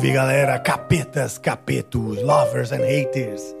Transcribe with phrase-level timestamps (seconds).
[0.00, 3.54] Salve galera, capetas, capetos, lovers and haters.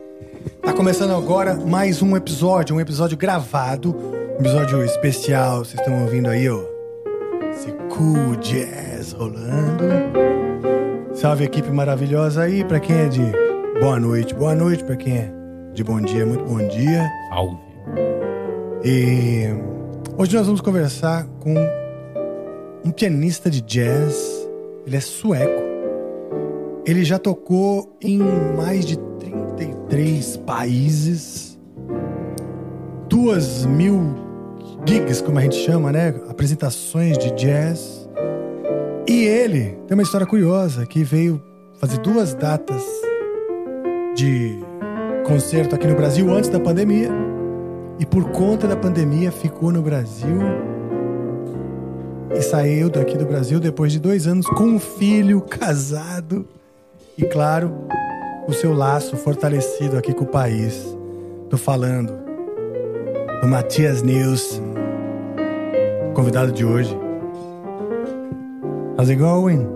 [0.62, 5.58] Tá começando agora mais um episódio, um episódio gravado, um episódio especial.
[5.58, 6.62] Vocês estão ouvindo aí, ó.
[7.50, 9.84] Esse cool jazz rolando.
[11.12, 13.32] Salve equipe maravilhosa aí, pra quem é de
[13.78, 15.30] boa noite, boa noite, pra quem é
[15.74, 17.06] de bom dia, muito bom dia.
[17.28, 17.58] Salve.
[18.82, 19.44] E
[20.16, 21.54] hoje nós vamos conversar com
[22.82, 24.48] um pianista de jazz.
[24.86, 25.59] Ele é sueco.
[26.84, 28.18] Ele já tocou em
[28.56, 31.58] mais de 33 países,
[33.08, 34.14] duas mil
[34.86, 36.14] gigs, como a gente chama, né?
[36.28, 38.08] Apresentações de jazz.
[39.06, 41.42] E ele tem uma história curiosa que veio
[41.78, 42.82] fazer duas datas
[44.16, 44.58] de
[45.26, 47.10] concerto aqui no Brasil antes da pandemia.
[47.98, 50.38] E por conta da pandemia ficou no Brasil
[52.34, 56.48] e saiu daqui do Brasil depois de dois anos com um filho, casado
[57.16, 57.72] e, claro,
[58.46, 60.84] o seu laço fortalecido aqui com o país.
[61.48, 62.12] Tô falando
[63.40, 64.60] do Matias News,
[66.14, 66.96] convidado de hoje.
[68.96, 69.66] How's it going?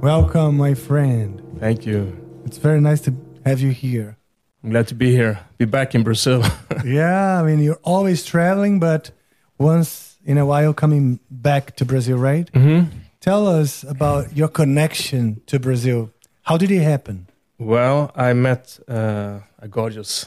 [0.00, 1.42] Welcome, my friend.
[1.58, 2.12] Thank you.
[2.46, 3.12] It's very nice to
[3.44, 4.16] have you here.
[4.62, 5.38] I'm glad to be here.
[5.58, 6.42] Be back in Brazil.
[6.84, 9.10] Yeah, I mean, you're always traveling, but
[9.58, 12.50] once in a while coming back to Brazil, right?
[12.52, 12.86] mm-hmm.
[13.20, 16.10] Tell us about your connection to Brazil.
[16.42, 17.26] How did it happen?
[17.58, 20.26] Well, I met uh, a gorgeous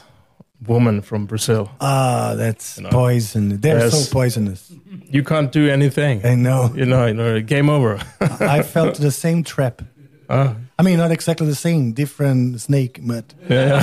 [0.66, 1.70] woman from Brazil.
[1.80, 2.90] Ah, that's You know.
[2.90, 3.60] poison.
[3.60, 3.92] They're Yes.
[4.04, 4.70] so poisonous.
[5.10, 6.20] You can't do anything.
[6.24, 6.70] I know.
[6.74, 7.98] You know, you know, game over.
[8.40, 9.82] I felt the same trap.
[10.28, 13.82] Uh, I mean, not exactly the same, different snake, but yeah.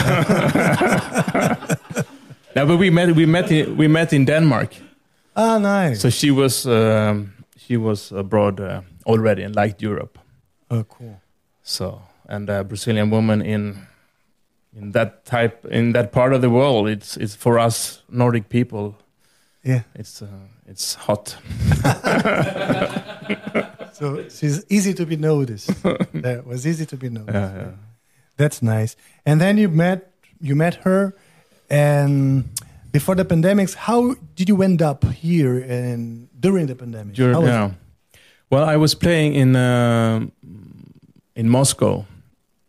[2.55, 3.15] no, but we met.
[3.15, 3.51] We met.
[3.51, 4.73] In, we met in Denmark.
[5.35, 5.99] ah, nice.
[6.01, 6.65] So she was.
[6.65, 10.19] Um, she was abroad uh, already and liked Europe.
[10.71, 11.19] oh, cool.
[11.63, 13.87] So and a Brazilian woman in
[14.77, 16.87] in that type in that part of the world.
[16.87, 18.95] It's it's for us Nordic people.
[19.63, 19.81] Yeah.
[19.95, 20.27] It's uh,
[20.71, 21.37] it's hot.
[23.99, 25.67] So she's easy to be noticed.
[26.13, 27.33] that was easy to be noticed.
[27.35, 27.71] Yeah, yeah.
[28.37, 28.95] That's nice.
[29.25, 31.13] And then you met you met her,
[31.69, 32.47] and
[32.93, 37.15] before the pandemics, how did you end up here and during the pandemic?
[37.15, 37.65] Dur- How was yeah.
[37.67, 37.73] it?
[38.51, 40.25] Well, I was playing in uh,
[41.35, 42.05] in Moscow,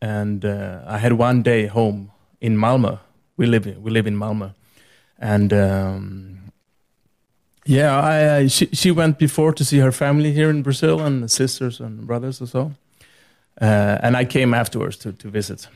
[0.02, 2.10] and uh, I had one day home
[2.40, 2.98] in Malmö.
[3.36, 4.52] We live we live in Malmö,
[5.18, 6.52] and um,
[7.64, 11.30] yeah, I, I she she went before to see her family here in Brazil and
[11.30, 12.72] sisters and brothers or so,
[13.62, 15.68] uh, and I came afterwards to to visit,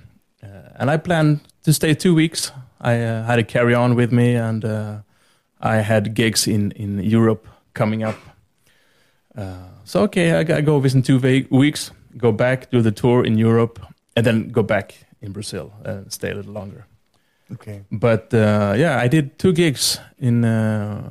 [0.43, 2.53] uh, and I planned to stay two weeks.
[2.79, 4.97] I uh, had a carry on with me, and uh,
[5.61, 8.17] I had gigs in in Europe coming up.
[9.35, 11.19] Uh, so okay, I, I go visit two
[11.51, 13.79] weeks, go back, do the tour in Europe,
[14.17, 16.87] and then go back in Brazil and stay a little longer.
[17.53, 17.83] Okay.
[17.91, 21.03] But uh, yeah, I did two gigs in uh,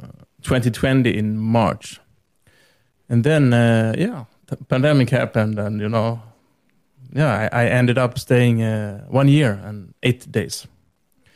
[0.41, 2.00] 2020 in March,
[3.09, 6.19] and then uh, yeah, the pandemic happened, and you know,
[7.16, 10.67] yeah, I, I ended up staying uh, one year and eight days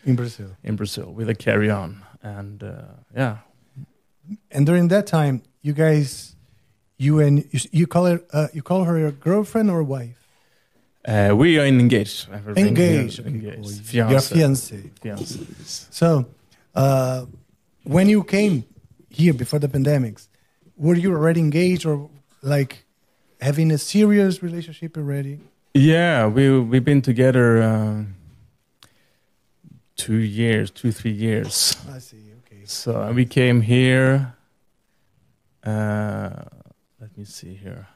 [0.06, 0.48] In Brazil.
[0.64, 2.82] in Brazil with a carry on, and uh,
[3.16, 3.38] yeah,
[4.52, 6.36] And during that time, you guys,
[6.98, 10.16] you and you, you call her uh, you call her your girlfriend or wife?
[11.08, 12.28] uh, we are engaged.
[12.34, 13.20] Everything Engaged.
[13.22, 13.92] Okay, engaged.
[13.94, 14.12] cool.
[14.12, 14.90] Your Fiancé.
[15.02, 15.38] fiance.
[15.90, 16.26] So,
[16.76, 17.26] uh,
[17.84, 18.66] when you came
[19.10, 20.28] here before the pandemics,
[20.76, 22.10] were you already engaged or
[22.42, 22.84] like
[23.40, 25.40] having a serious relationship already?
[25.74, 28.04] Yeah, we we've been together uh,
[29.96, 31.78] two years, two three years.
[31.94, 32.18] I see.
[32.46, 32.66] Okay.
[32.66, 34.34] So we came here.
[35.64, 36.44] Uh,
[37.18, 37.88] me see here.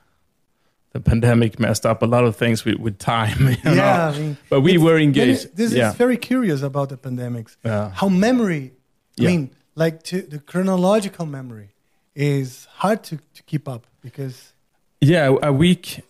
[0.94, 3.40] The pandemic messed up a lot of things with, with time.
[3.50, 3.74] you know.
[3.74, 5.56] Yeah, I mean, but we were engaged.
[5.56, 7.56] This yeah, is very curious about the pandemics.
[7.64, 7.92] yeah.
[7.92, 8.74] How memory,
[9.20, 9.30] I Yeah.
[9.30, 11.70] mean, like to, the chronological memory,
[12.14, 14.52] is hard to, to keep up because
[15.00, 15.34] yeah.
[15.42, 16.02] A week,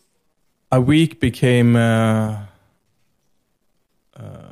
[0.71, 1.75] a week became.
[1.75, 2.45] Uh,
[4.17, 4.51] uh,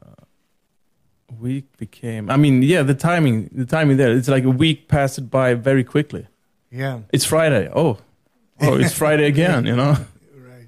[1.40, 2.30] week became.
[2.30, 2.84] I mean, yeah.
[2.84, 4.12] The timing, the timing there.
[4.12, 6.28] It's like a week passed by very quickly.
[6.72, 7.70] yeah, It's Friday.
[7.74, 7.98] Oh,
[8.62, 9.66] oh, it's Friday again.
[9.66, 9.92] You know.
[10.36, 10.68] right.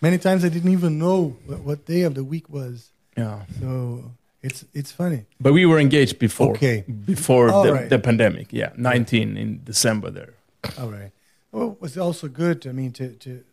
[0.00, 2.90] Many times I didn't even know what, what day of the week was.
[3.16, 3.42] Yeah.
[3.60, 5.24] So it's it's funny.
[5.40, 6.52] But we were engaged before.
[6.52, 6.84] Okay.
[7.04, 7.88] Before All the, right.
[7.88, 8.52] the pandemic.
[8.52, 8.70] Yeah.
[8.76, 10.34] 19 in December there.
[10.78, 11.10] All right.
[11.52, 12.66] Well, it was also good.
[12.66, 13.44] I mean, to, to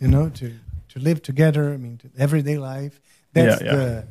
[0.00, 0.52] you know to
[0.90, 1.72] to live together.
[1.72, 3.00] I mean, to everyday life.
[3.32, 3.76] That's Yeah, yeah.
[3.76, 4.04] the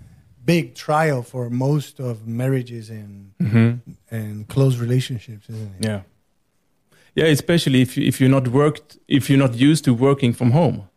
[0.46, 3.74] big trial for most of marriages and hmm
[4.12, 5.86] and close relationships, isn't it?
[5.86, 6.02] Yeah.
[7.16, 10.90] Yeah, especially if if you're not worked, if you're not used to working from home.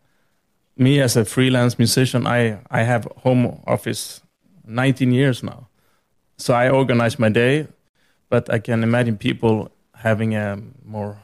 [0.76, 4.20] Me as a freelance musician, I I have home office
[4.67, 5.69] 19 years now,
[6.37, 7.67] so I organize my day.
[8.29, 11.17] But I can imagine people having a more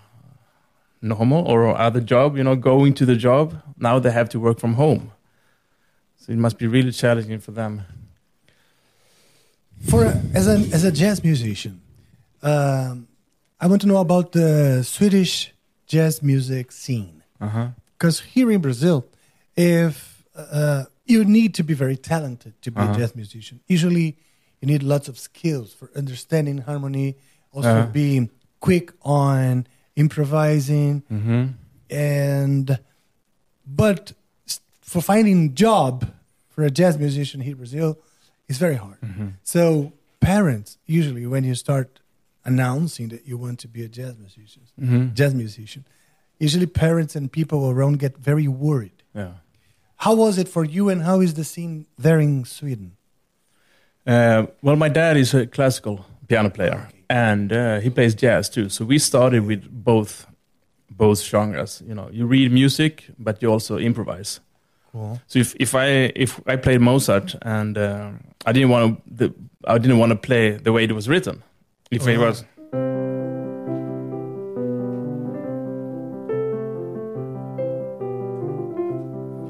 [1.03, 3.61] normal or other job, you know, going to the job.
[3.77, 5.11] Now they have to work from home,
[6.17, 7.83] so it must be really challenging for them.
[9.91, 10.05] For
[10.35, 11.83] as a as a jazz musician,
[12.43, 13.09] um,
[13.65, 15.55] I want to know about the Swedish
[15.87, 17.23] jazz music scene.
[17.41, 17.69] Uh-huh.
[17.97, 19.07] Because here in Brazil,
[19.57, 22.93] if uh, you need to be very talented to be Uh-huh.
[22.93, 24.19] a jazz musician, usually
[24.61, 27.17] you need lots of skills for understanding harmony,
[27.53, 27.87] also Uh-huh.
[28.03, 28.29] being
[28.61, 29.67] quick on
[29.97, 31.45] improvising, Mm-hmm.
[31.91, 32.79] and
[33.67, 34.13] but
[34.83, 35.95] for finding job
[36.51, 37.97] for a jazz musician here in Brazil
[38.47, 39.01] is very hard.
[39.01, 39.29] Mm-hmm.
[39.43, 42.01] So parents usually when you start
[42.45, 45.15] announcing that you want to be a jazz musician, Mm-hmm.
[45.15, 45.85] jazz musician,
[46.39, 49.03] usually parents and people around get very worried.
[49.15, 49.33] Yeah.
[49.97, 52.97] How was it for you, and how is the scene there in Sweden?
[54.07, 56.99] Uh, well, my dad is a classical piano player, Okay.
[57.09, 58.69] and uh, he plays jazz too.
[58.69, 60.27] So we started with both
[60.91, 61.83] both genres.
[61.87, 64.41] You know, you read music, but you also improvise.
[64.93, 65.21] Cool.
[65.27, 68.11] So if, if I if I played Mozart and uh,
[68.47, 69.35] I didn't want to
[69.67, 71.43] I didn't want to play the way it was written.
[71.99, 72.45] Was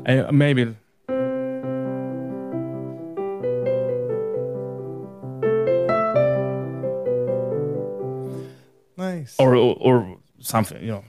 [0.06, 0.76] I, maybe.
[8.96, 9.36] Nice.
[9.38, 11.04] or, or or something you know.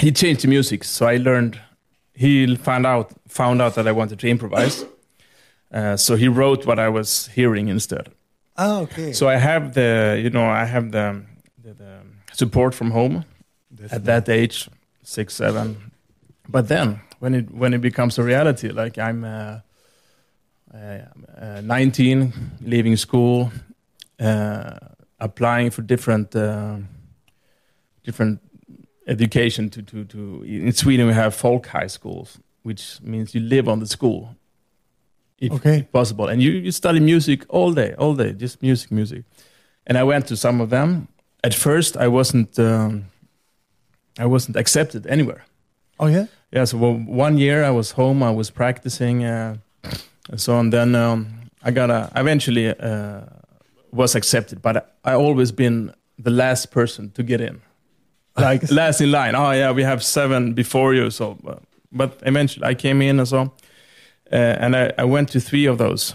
[0.00, 1.60] He changed the music so i learned
[2.14, 4.84] he found out found out that i wanted to improvise.
[5.72, 8.08] Uh, so he wrote what i was hearing instead
[8.56, 9.12] ah, okay.
[9.12, 11.22] so i have the you know i have the,
[11.62, 11.98] the, the
[12.32, 13.24] support from home
[13.70, 14.68] That's at that age
[15.02, 15.92] six seven.
[16.48, 19.60] But then when it when it becomes a reality like i'm uh,
[20.74, 20.98] uh,
[21.40, 22.32] uh, 19
[22.62, 23.52] leaving school
[24.18, 24.78] uh,
[25.20, 26.76] applying for different uh,
[28.02, 28.40] different
[29.06, 33.68] education to, to, to in sweden we have folk high schools which means you live
[33.68, 34.34] on the school
[35.42, 35.78] if, Okay.
[35.78, 36.28] if possible.
[36.30, 39.22] And you, you study music all day all day just music music.
[39.86, 41.08] And i went to some of them.
[41.44, 43.04] At first i wasn't um,
[44.18, 45.42] i wasn't accepted anywhere.
[45.98, 46.26] Oh yeah.
[46.52, 46.94] yeah so well,
[47.26, 49.56] one year i was home i was practicing uh,
[50.30, 50.70] and so on.
[50.70, 51.26] Then um,
[51.64, 53.20] i got a eventually uh,
[53.92, 55.92] was accepted but i always been
[56.24, 57.60] the last person to get in.
[58.36, 59.34] Like last in line.
[59.36, 61.36] Oh yeah we have seven before you so
[61.92, 63.50] but eventually i came in and so
[64.32, 66.14] and I, I went to three of those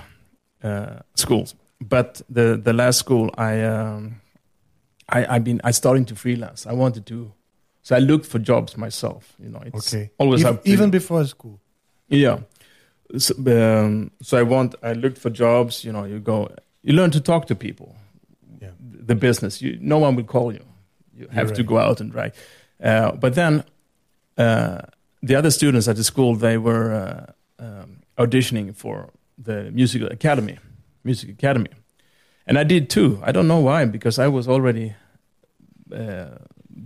[0.63, 4.21] uh, schools but the the last school i um,
[5.09, 7.31] i i've been i starting to freelance i wanted to
[7.83, 10.09] so i looked for jobs myself you know it's Okay.
[10.17, 11.59] always even, even before school.
[12.09, 12.39] Yeah.
[13.17, 14.75] So, um, so I want.
[14.83, 15.83] I looked for jobs.
[15.83, 16.49] You know, you go.
[16.81, 17.95] You learn to talk to people.
[18.61, 18.71] Yeah.
[19.07, 19.61] The business.
[19.61, 20.63] You, no one will call you.
[21.17, 22.33] You have to go out and write.
[22.83, 23.63] Uh, but then,
[24.37, 24.77] uh,
[25.23, 30.57] the other students at the school they were uh, um, auditioning for the musical academy,
[31.03, 31.69] music academy,
[32.45, 33.19] and I did too.
[33.23, 34.95] I don't know why because I was already
[35.93, 36.37] uh,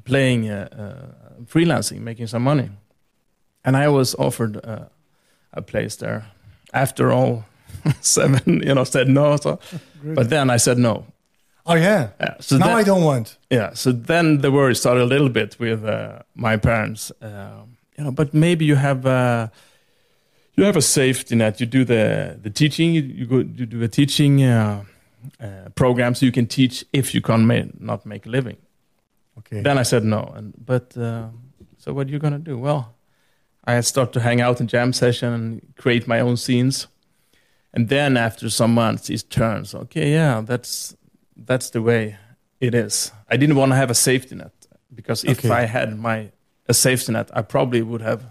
[0.03, 2.69] playing, uh, uh, freelancing, making some money,
[3.63, 4.57] and I was offered.
[4.65, 4.85] Uh,
[5.53, 6.25] a place there.
[6.73, 7.45] After all,
[8.01, 9.38] seven, you know, said no.
[9.38, 9.59] So,
[10.03, 11.05] but then I said no.
[11.65, 12.09] Oh yeah.
[12.19, 13.38] Yeah, so now then, I don't want.
[13.50, 17.11] yeah, so then the worry started a little bit with uh, my parents.
[17.21, 19.47] Um, you know, but maybe you have uh,
[20.55, 21.60] you have a safety net.
[21.60, 22.93] You do the the teaching.
[22.93, 24.84] You, you go you do a teaching uh,
[25.39, 28.58] uh, program, so you can teach if you can ma- not make a living.
[29.38, 29.62] Okay.
[29.62, 30.31] Then I said no.
[30.36, 31.27] And but uh,
[31.77, 32.58] so what are you gonna do?
[32.58, 32.93] Well,
[33.65, 36.88] I start to hang out in jam session and create my own scenes.
[37.74, 39.74] And then after some months, it turns.
[39.74, 40.96] Okay, yeah, that's
[41.38, 42.17] that's the way
[42.60, 43.12] it is.
[43.29, 44.51] I didn't want to have a safety net
[44.93, 45.50] because if Okay.
[45.50, 46.31] I had my
[46.67, 48.22] a safety net, I probably would have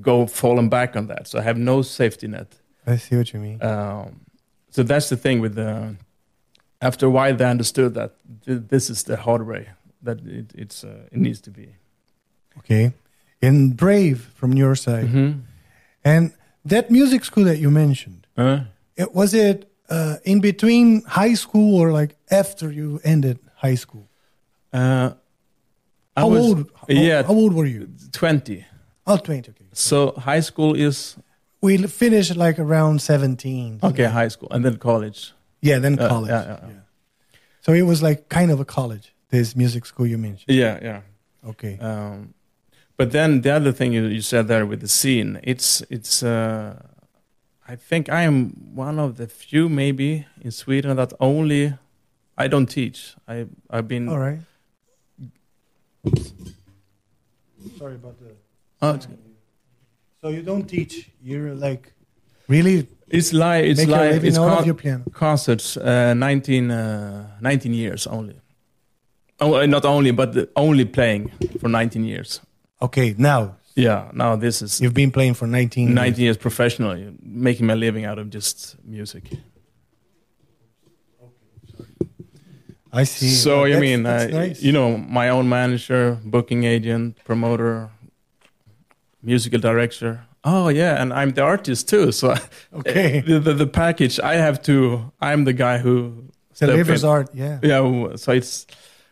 [0.00, 1.26] go falling back on that.
[1.28, 2.54] So I have no safety net.
[2.86, 3.62] I see what you mean.
[3.62, 4.20] Um,
[4.70, 5.96] so that's the thing with the.
[6.80, 8.10] After a while, they understood that
[8.44, 9.68] th- this is the hard way
[10.02, 11.68] that it, it's uh, it needs to be.
[12.58, 12.92] Okay.
[13.40, 15.06] And brave from your side.
[15.06, 15.40] Mm-hmm.
[16.04, 16.32] And
[16.64, 18.60] that music school that you mentioned, Uh,
[18.96, 24.08] it, was it uh, in between high school or like after you ended high school?
[24.72, 25.12] uh,
[26.16, 26.70] How was old?
[26.74, 27.22] How, yeah.
[27.22, 27.88] How old were you?
[28.12, 28.64] twenty.
[29.06, 29.50] Oh, 20.
[29.50, 29.61] Okay.
[29.72, 31.16] So high school is
[31.60, 33.78] We finished like around 17.
[33.82, 35.32] okay, high school, and then college.
[35.60, 36.30] Yeah, then Uh, college.
[36.30, 36.80] yeah, yeah, yeah.
[37.60, 40.56] So it was like kind of a college this music school you mentioned.
[40.56, 41.00] Yeah, yeah.
[41.50, 41.78] Okay.
[41.78, 42.34] Um,
[42.96, 46.22] but then the other thing you, you said there with the scene, it's it's.
[46.22, 46.74] Uh,
[47.72, 51.74] I think I am one of the few, maybe in Sweden, that only
[52.36, 53.14] I don't teach.
[53.28, 54.08] I I've been.
[54.08, 54.40] All right.
[57.78, 58.34] Sorry about the.
[58.82, 58.98] Oh,
[60.22, 61.10] So you don't teach.
[61.20, 61.92] You're like
[62.48, 65.04] really it's like it's make like it's out con- of your piano.
[65.12, 65.76] concerts.
[65.76, 68.40] Uh, 19, uh, 19 years only.
[69.40, 72.40] Oh, uh, not only, but the, only playing for 19 years.
[72.80, 74.10] Okay, now Yeah.
[74.12, 75.92] Now this is you've been playing for 19.
[75.92, 79.24] 19 years professionally, making my living out of just music.
[82.92, 83.28] I see.
[83.30, 84.62] So Well, I mean, that's uh, nice.
[84.62, 87.90] you know, my own manager, booking agent, promoter,
[89.22, 90.24] musical director.
[90.44, 92.12] Oh yeah, and I'm the artist too.
[92.12, 92.34] So
[92.72, 93.20] Okay.
[93.26, 95.12] the, the the package I have to.
[95.20, 96.24] I'm the guy who
[96.58, 97.30] delivers art.
[97.34, 97.58] Yeah.
[97.62, 98.66] Yeah, so it's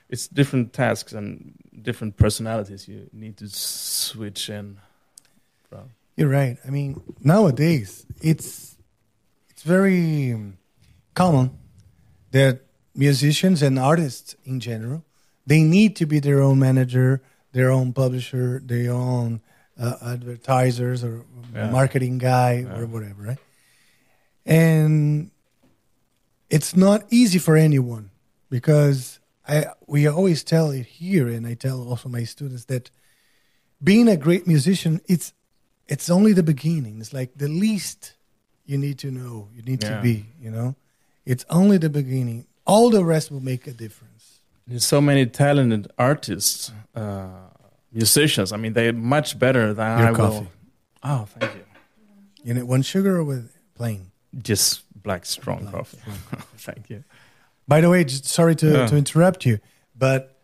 [0.09, 4.79] it's different tasks and different personalities you need to switch in.
[5.69, 5.91] from.
[6.17, 6.59] You're right.
[6.67, 8.77] I mean, nowadays it's
[9.51, 10.37] it's very
[11.15, 11.51] common
[12.33, 12.61] that
[12.95, 15.05] musicians and artists in general
[15.47, 19.41] they need to be their own manager, their own publisher, their own
[19.81, 21.71] uh, advertisers or Yeah.
[21.71, 22.79] marketing guy Yeah.
[22.79, 23.39] or whatever, right?
[24.47, 25.31] And
[26.49, 28.11] it's not easy for anyone
[28.51, 29.19] because
[29.49, 32.91] I we always tell it here, and I tell also my students that
[33.83, 35.33] being a great musician, it's
[35.89, 37.01] it's only the beginning.
[37.01, 38.15] It's like the least
[38.65, 39.97] you need to know, you need Yeah.
[39.97, 40.27] to be.
[40.41, 40.77] You know,
[41.25, 42.47] it's only the beginning.
[42.65, 44.41] All the rest will make a difference.
[44.67, 47.50] There's so many talented artists, uh,
[47.93, 48.53] musicians.
[48.53, 50.39] I mean, they're much better than Your I coffee.
[50.41, 50.47] will.
[51.03, 51.65] Oh, thank you.
[52.45, 54.11] You know, one sugar or with plain.
[54.43, 55.99] Just black strong Black coffee.
[56.59, 57.05] thank you.
[57.67, 58.87] By the way, just sorry to, Yeah.
[58.87, 59.59] to interrupt you,
[59.97, 60.37] but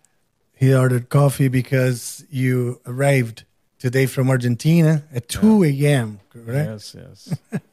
[0.55, 3.45] he ordered coffee because you arrived
[3.79, 6.95] today from Argentina at 2 a.m., correct?
[6.95, 7.61] Yes, yes.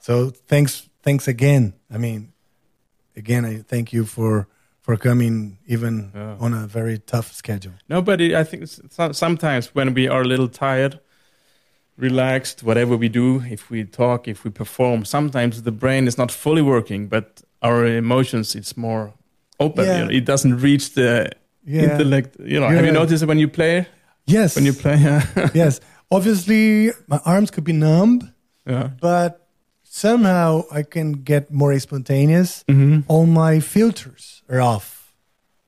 [0.00, 1.74] So thanks, thanks again.
[1.88, 2.32] I mean,
[3.14, 4.48] again, I thank you for
[4.82, 6.36] for coming even Yeah.
[6.40, 7.72] on a very tough schedule.
[7.88, 8.36] Nobody.
[8.36, 8.64] I think
[9.12, 10.98] sometimes when we are a little tired,
[11.96, 16.30] relaxed, whatever we do, if we talk, if we perform, sometimes the brain is not
[16.32, 19.12] fully working, but our emotions it's more
[19.60, 19.84] open.
[19.84, 19.98] Yeah.
[19.98, 21.30] You know, it doesn't reach the
[21.64, 21.82] Yeah.
[21.82, 22.36] intellect.
[22.40, 23.86] You know, have you noticed when you play?
[24.26, 24.56] Yes.
[24.56, 24.96] When you play,
[25.54, 25.80] yes.
[26.10, 28.32] Obviously, my arms could be numb,
[28.66, 28.90] yeah.
[29.00, 29.41] but
[29.96, 32.64] somehow I can get more spontaneous.
[32.66, 33.00] Mm-hmm.
[33.08, 35.14] All my filters are off.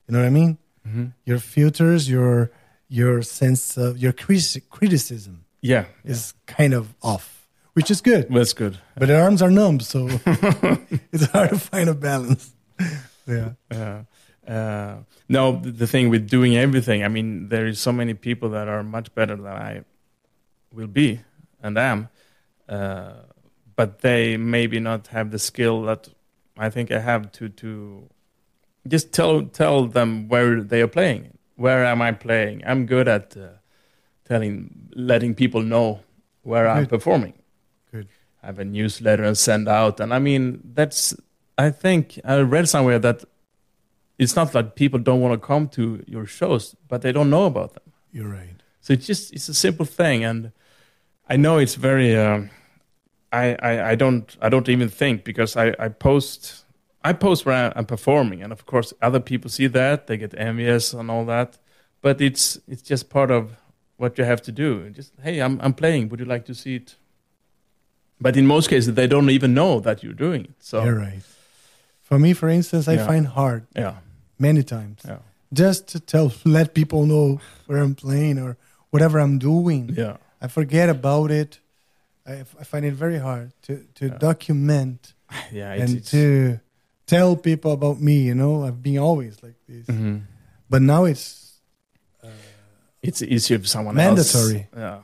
[0.08, 0.56] You know what I mean?
[0.88, 1.04] Mm-hmm.
[1.26, 2.50] Your filters, your
[2.88, 8.28] your sense of your criti- criticism Yeah, is kind of off, which is good.
[8.30, 8.78] that's good.
[8.96, 10.08] But the arms are numb, so
[11.12, 12.50] it's hard to find a balance.
[13.26, 13.52] Yeah.
[13.70, 14.02] Uh,
[14.46, 14.96] uh,
[15.30, 18.68] no, the, the thing with doing everything, I mean, there is so many people that
[18.68, 19.84] are much better than I
[20.70, 21.20] will be
[21.62, 22.08] and am,
[22.68, 23.12] uh,
[23.76, 26.08] but they maybe not have the skill that
[26.56, 28.08] I think I have to to
[28.86, 31.38] just tell tell them where they are playing.
[31.56, 32.62] Where am I playing?
[32.66, 33.48] I'm good at uh,
[34.24, 36.00] telling, letting people know
[36.42, 37.34] where I'm performing.
[37.92, 38.08] Good.
[38.42, 41.14] I have a newsletter and send out, and I mean that's.
[41.56, 43.24] I think I read somewhere that
[44.18, 47.44] it's not that people don't want to come to your shows, but they don't know
[47.44, 47.92] about them.
[48.12, 48.56] You're right.
[48.80, 50.52] So it's just it's a simple thing, and
[51.28, 52.16] I know it's very.
[52.16, 52.50] Um,
[53.42, 56.64] I, I I don't I don't even think because I I post
[57.10, 60.94] I post where I'm performing, and of course other people see that they get envious
[60.94, 61.58] and all that,
[62.02, 63.50] but it's it's just part of
[63.96, 64.90] what you have to do.
[64.96, 66.08] Just hey, I'm I'm playing.
[66.10, 66.96] Would you like to see it?
[68.20, 70.54] But in most cases, they don't even know that you're doing it.
[70.60, 71.22] So You're right.
[72.02, 73.06] For me, for instance, I Yeah.
[73.06, 73.94] find hard yeah,
[74.38, 75.18] many times yeah,
[75.52, 78.56] just to tell, let people know where I'm playing or
[78.90, 79.94] whatever I'm doing.
[79.96, 81.60] yeah, I forget about it.
[82.26, 84.18] I, I find it very hard to, to Yeah.
[84.18, 85.14] document
[85.52, 85.74] yeah.
[85.74, 86.60] It's, and it's, to
[87.06, 88.22] tell people about me.
[88.22, 90.22] You know, I've been always like this, Mhm.
[90.70, 91.60] but now it's
[92.22, 92.28] uh,
[93.02, 94.34] it's easier for someone else.
[94.34, 94.68] Mandatory.
[94.76, 95.00] Yeah,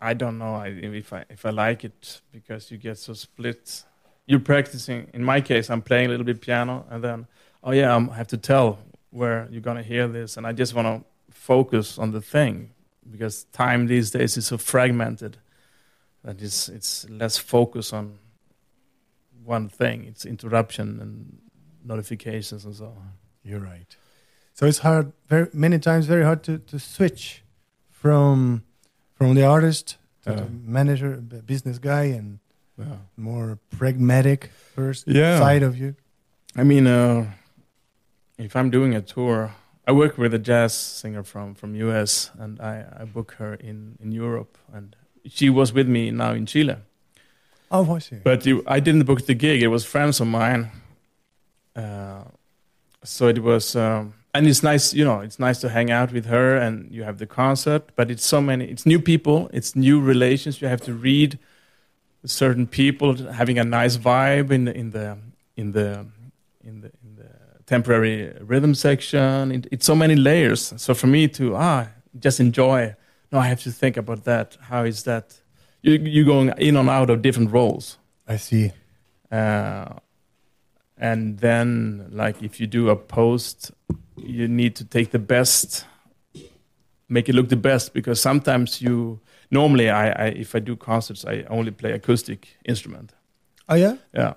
[0.00, 3.84] I don't know if I if I like it because you get so split.
[4.26, 5.08] You're practicing.
[5.14, 7.26] In my case, I'm playing a little bit piano, and then
[7.62, 8.78] oh yeah, I'm, I have to tell
[9.10, 12.70] where you're gonna hear this, and I just want to focus on the thing
[13.10, 15.36] because time these days is so fragmented
[16.24, 18.18] that it's it's less focus on
[19.44, 20.04] one thing.
[20.04, 21.38] It's interruption and
[21.84, 23.12] notifications and so on.
[23.44, 23.96] You're right.
[24.54, 27.42] So it's hard, very many times, very hard to, to switch
[27.90, 28.62] from
[29.14, 30.36] from the artist to Yeah.
[30.40, 32.38] the manager, business guy, and
[32.78, 32.96] Yeah.
[33.16, 35.38] more pragmatic first Yeah.
[35.38, 35.94] side of you.
[36.56, 37.32] I mean, uh,
[38.38, 39.50] if I'm doing a tour,
[39.88, 43.96] I work with a jazz singer from from US, and I, I book her in
[44.00, 44.96] in Europe, and
[45.28, 46.76] she was with me now in Chile.
[47.70, 48.16] Oh, I see.
[48.22, 50.70] But you, I didn't book the gig; it was friends of mine.
[51.74, 52.24] Uh,
[53.02, 56.26] so it was, um, and it's nice, you know, it's nice to hang out with
[56.26, 57.90] her, and you have the concert.
[57.96, 60.60] But it's so many, it's new people, it's new relations.
[60.60, 61.38] You have to read
[62.24, 65.18] certain people having a nice vibe in the in the
[65.56, 66.06] in the
[66.64, 67.30] in the in the
[67.66, 69.52] temporary rhythm section.
[69.52, 70.72] It, it's so many layers.
[70.76, 72.94] So for me to ah just enjoy.
[73.32, 74.56] No, I have to think about that.
[74.60, 75.40] How is that?
[75.82, 77.98] You you going in and out of different roles.
[78.28, 78.72] I see.
[79.30, 79.86] Uh,
[80.98, 83.70] and then, like, if you do a post,
[84.16, 85.84] you need to take the best,
[87.08, 89.20] make it look the best, because sometimes you.
[89.50, 93.12] Normally, I, I if I do concerts, I only play acoustic instrument.
[93.68, 94.34] Oh yeah, Yeah.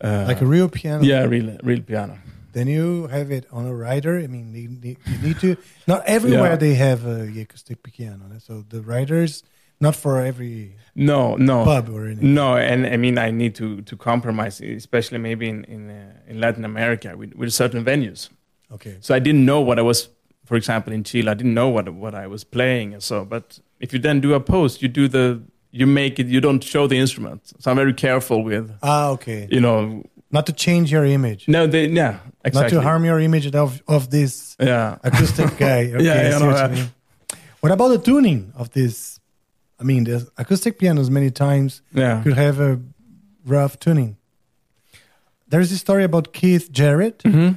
[0.00, 1.02] Uh, like a real piano.
[1.04, 2.18] yeah, real real piano.
[2.58, 4.14] Then you have it on a rider.
[4.24, 5.50] I mean, you need, you need to.
[5.86, 6.56] Not everywhere Yeah.
[6.66, 8.24] they have a acoustic piano.
[8.46, 9.32] So the riders,
[9.80, 12.34] not for every No, no, pub or anything.
[12.34, 16.36] no, and I mean I need to to compromise, especially maybe in in uh, in
[16.40, 18.28] Latin America with with certain venues.
[18.76, 18.96] Okay.
[19.00, 20.08] So I didn't know what I was,
[20.48, 22.94] for example, in Chile, I didn't know what what I was playing.
[22.94, 23.44] and So, but
[23.84, 25.24] if you then do a post, you do the,
[25.80, 27.40] you make it, you don't show the instrument.
[27.60, 29.46] So I'm very careful with, Ah, okay.
[29.50, 31.48] you know, Not to change your image.
[31.48, 32.76] no, they, yeah, exactly.
[32.76, 35.80] Not to harm your image of of this Yeah, acoustic guy.
[35.94, 36.86] Okay, Yeah, I know what you
[37.60, 39.20] What about the tuning of this?
[39.80, 42.78] I mean, the acoustic pianos many times yeah, could have a
[43.46, 44.16] rough tuning.
[45.50, 47.22] There's a story about Keith Jarrett.
[47.22, 47.52] hmm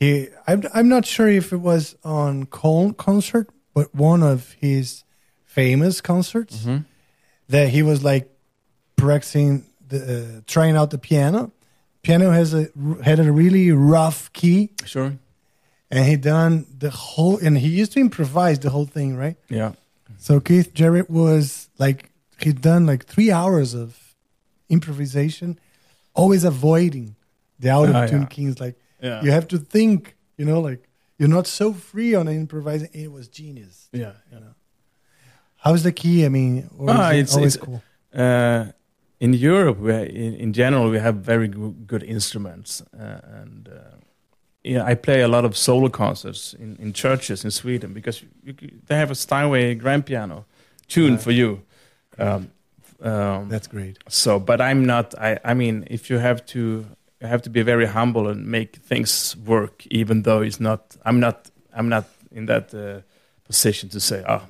[0.00, 5.04] He, I'm, I'm not sure if it was on Köln Concert, but one of his
[5.44, 6.78] famous concerts hmm
[7.48, 8.26] that he was like
[8.96, 11.50] practicing the uh, trying out the piano.
[12.04, 12.68] Piano has a
[13.02, 15.10] had a really rough key, sure,
[15.90, 17.36] and he done the whole.
[17.44, 19.36] And he used to improvise the whole thing, right?
[19.48, 19.72] yeah,
[20.18, 24.14] So Keith Jarrett was like he'd done like three hours of
[24.68, 25.58] improvisation,
[26.14, 27.16] always avoiding
[27.58, 28.26] the out of Ah, tune yeah.
[28.28, 28.60] keys.
[28.60, 30.88] Like yeah, you have to think, you know, like
[31.18, 32.90] you're not so free on improvising.
[32.92, 33.88] It was genius.
[33.92, 34.54] yeah, You know,
[35.56, 36.24] how's the key?
[36.26, 37.82] I mean, or Ah, it it's- always it's- cool.
[38.12, 38.66] Uh,
[39.20, 43.96] in Europe, we in, in general we have very go- good instruments, uh, and uh,
[44.62, 48.54] yeah, I play a lot of solo concerts in, in churches in Sweden because you,
[48.60, 50.44] c- they have a Steinway grand piano
[50.88, 51.60] tuned for you.
[52.18, 52.50] Um,
[53.02, 53.98] um, That's great.
[54.08, 55.14] so, but I'm not.
[55.18, 56.86] I, I mean, if you have to,
[57.20, 60.96] you have to be very humble and make things work, even though it's not.
[61.04, 61.50] I'm not.
[61.76, 63.00] I'm not in that uh,
[63.44, 64.42] position to say, "Oh,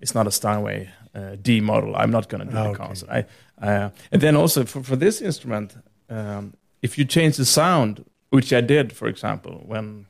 [0.00, 1.94] it's not a Steinway uh, D model.
[1.96, 2.86] I'm not going to do Ah, the okay.
[2.86, 5.76] concert." I, uh, and then also for, for this instrument,
[6.08, 6.52] um,
[6.82, 10.06] if you change the sound, which I did, for example, when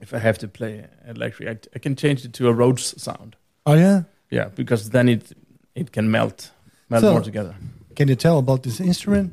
[0.00, 3.36] if I have to play electric, I, I can change it to a Rhodes sound.
[3.64, 4.02] Oh yeah.
[4.30, 5.32] Yeah, because then it
[5.74, 6.52] it can melt
[6.88, 7.54] melt So- more together.
[7.96, 9.32] Can you tell about this instrument?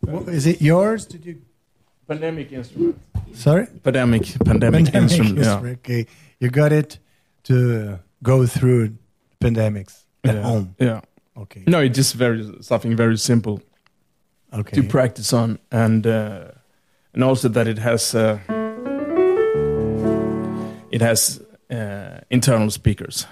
[0.00, 1.06] What, is it yours?
[1.06, 1.42] Did you?
[2.06, 2.94] Pandemic instrument.
[3.34, 3.66] Sorry.
[3.82, 5.38] Pandemic, pandemic, Pandemic instrument.
[5.38, 5.70] Yeah.
[5.72, 6.06] Okay,
[6.38, 6.98] you got it
[7.44, 8.96] to go through
[9.40, 10.42] pandemics at yeah.
[10.42, 10.74] home.
[10.78, 11.00] Yeah.
[11.36, 11.62] Okay.
[11.66, 13.60] No, it's just very something very simple
[14.52, 14.80] Okay.
[14.80, 16.50] to practice on, and uh,
[17.12, 18.38] and also that it has uh,
[20.90, 23.26] it has uh, internal speakers.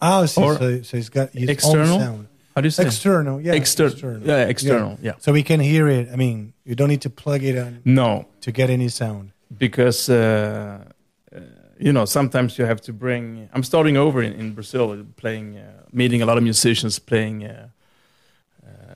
[0.00, 1.98] Oh, so, Or so, so it's got his external?
[2.00, 2.28] sound.
[2.54, 2.84] How do you say?
[2.86, 3.52] External, yeah.
[3.54, 4.26] Exter- external.
[4.26, 4.98] Yeah, external.
[5.02, 5.14] Yeah.
[5.18, 6.08] So we can hear it.
[6.12, 9.32] I mean, you don't need to plug it in No, to get any sound.
[9.58, 10.84] because uh,
[11.78, 13.48] you know sometimes you have to bring.
[13.52, 17.44] I'm starting over in, in Brazil, playing, uh, meeting a lot of musicians, playing.
[17.44, 17.68] Uh,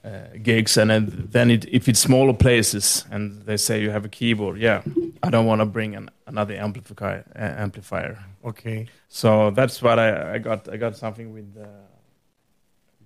[0.05, 0.91] uh, gigs and
[1.33, 4.81] then, it, if it's smaller places and they say you have a keyboard yeah
[5.25, 8.87] i don't want to bring an, another amplifier uh, amplifier Okay.
[9.09, 11.67] so that's what I, I got i got something with uh,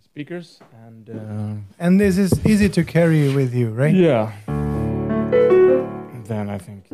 [0.04, 3.94] speakers and uh, And this is easy to carry with you, right?
[3.94, 4.32] yeah
[6.28, 6.86] then i think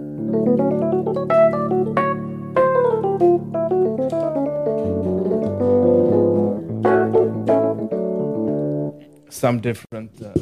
[9.39, 10.33] some different uh,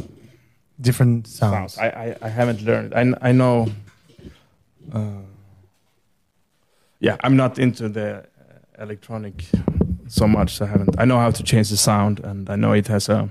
[0.81, 1.75] Different sounds.
[1.75, 1.79] sounds.
[1.79, 1.87] I,
[2.23, 2.93] I, I haven't learned.
[2.95, 3.67] I, I know.
[4.93, 5.23] Uh,
[7.01, 9.45] yeah, I'm not into the uh, electronic
[10.07, 10.57] so much.
[10.57, 11.01] So I haven't.
[11.01, 13.31] I know how to change the sound, and I know it has a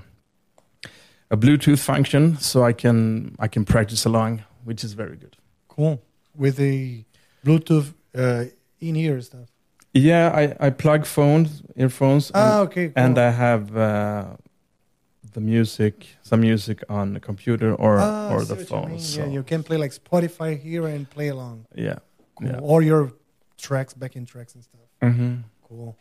[1.30, 5.36] a Bluetooth function, so I can I can practice along, which is very good.
[5.68, 6.00] Cool.
[6.34, 7.04] With the
[7.44, 8.44] Bluetooth uh,
[8.80, 9.48] in-ear stuff.
[9.94, 12.88] Yeah, I, I plug phones, earphones, Ah, and, okay.
[12.88, 13.04] Cool.
[13.04, 14.36] and I have uh,
[15.36, 18.98] the music, some music on the computer or Ah, or the what you phone.
[18.98, 21.66] So Yeah, you can play like Spotify here and play along.
[21.74, 21.98] yeah,
[22.36, 22.48] Cool.
[22.48, 22.58] Yeah.
[22.72, 23.12] Or your
[23.58, 24.88] tracks, backing tracks and stuff.
[25.02, 25.34] hmm
[25.68, 25.94] Cool.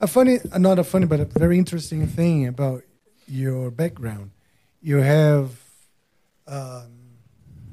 [0.00, 2.82] A funny, not a funny, but a very interesting thing about
[3.26, 4.30] your background.
[4.80, 5.48] You have
[6.46, 6.92] um,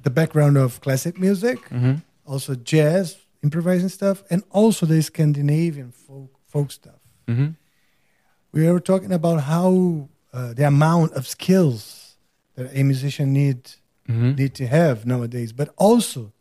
[0.01, 6.31] the background of classic music, hmm also jazz, improvising stuff, and also the Scandinavian folk,
[6.47, 7.01] folk stuff.
[7.27, 7.49] hmm
[8.51, 12.15] We were talking about how uh, the amount of skills
[12.55, 13.71] that a musician need
[14.07, 16.31] hmm need to have nowadays, but also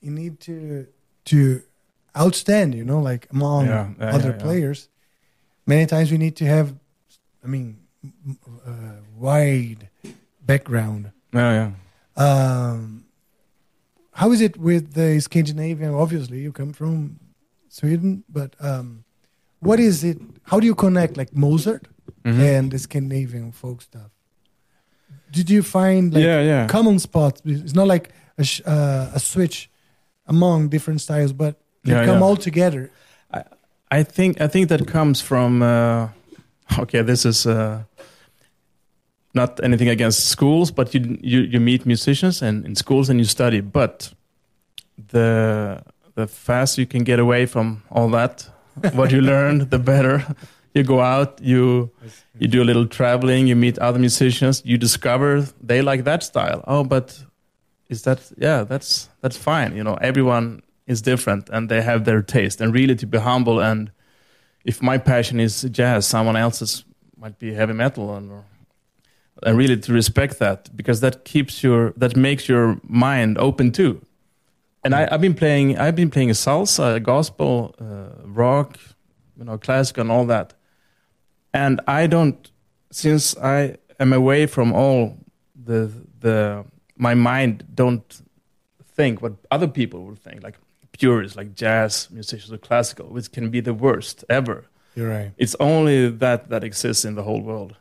[0.00, 0.86] you need to
[1.24, 1.62] to
[2.14, 4.42] outstand, you know, like among Yeah, yeah, other yeah.
[4.42, 4.88] players.
[5.66, 6.74] Many times we need to have,
[7.44, 7.76] I mean,
[8.66, 9.88] uh, wide
[10.40, 11.10] background.
[11.32, 11.52] Yeah,
[12.16, 12.24] yeah.
[12.24, 13.04] Um,
[14.12, 15.92] how is it with the Scandinavian?
[15.94, 17.18] Obviously, you come from
[17.68, 19.04] Sweden, but um,
[19.60, 20.18] what is it?
[20.44, 21.88] How do you connect like Mozart
[22.26, 22.58] Mhm.
[22.58, 24.10] and the Scandinavian folk stuff?
[25.30, 26.66] Did you find like yeah, yeah.
[26.66, 27.40] common spots?
[27.44, 28.08] It's not like
[28.38, 29.70] a, sh- uh, a switch
[30.26, 32.90] among different styles, but they Yeah, come all together.
[33.90, 36.08] I think I think that comes from uh,
[36.78, 37.02] okay.
[37.04, 37.78] This is uh,
[39.32, 43.24] not anything against schools, but you you, you meet musicians and in schools and you
[43.26, 43.60] study.
[43.60, 44.12] But
[45.12, 45.82] the
[46.14, 48.50] the faster you can get away from all that,
[48.94, 50.24] what you learn, the better.
[50.76, 51.90] You go out, you
[52.38, 56.62] you do a little traveling, you meet other musicians, you discover they like that style.
[56.66, 57.24] Oh, but
[57.88, 58.64] is that yeah?
[58.64, 59.74] That's that's fine.
[59.74, 62.60] You know, everyone is different and they have their taste.
[62.60, 63.90] And really, to be humble and
[64.66, 66.84] if my passion is jazz, someone else's
[67.16, 68.42] might be heavy metal, and
[69.42, 74.02] and really to respect that because that keeps your that makes your mind open too.
[74.84, 78.78] And I, I've been playing I've been playing salsa, gospel, uh, rock,
[79.38, 80.52] you know, classic, and all that.
[81.56, 82.50] And I don't
[82.90, 85.16] since I am away from all
[85.64, 85.90] the
[86.20, 86.64] the
[86.96, 88.22] my mind don't
[88.96, 90.58] think what other people will think like
[90.92, 94.64] purists like jazz musicians or classical which can be the worst ever.
[94.94, 95.32] You're right.
[95.36, 97.76] it's only that that exists in the whole world.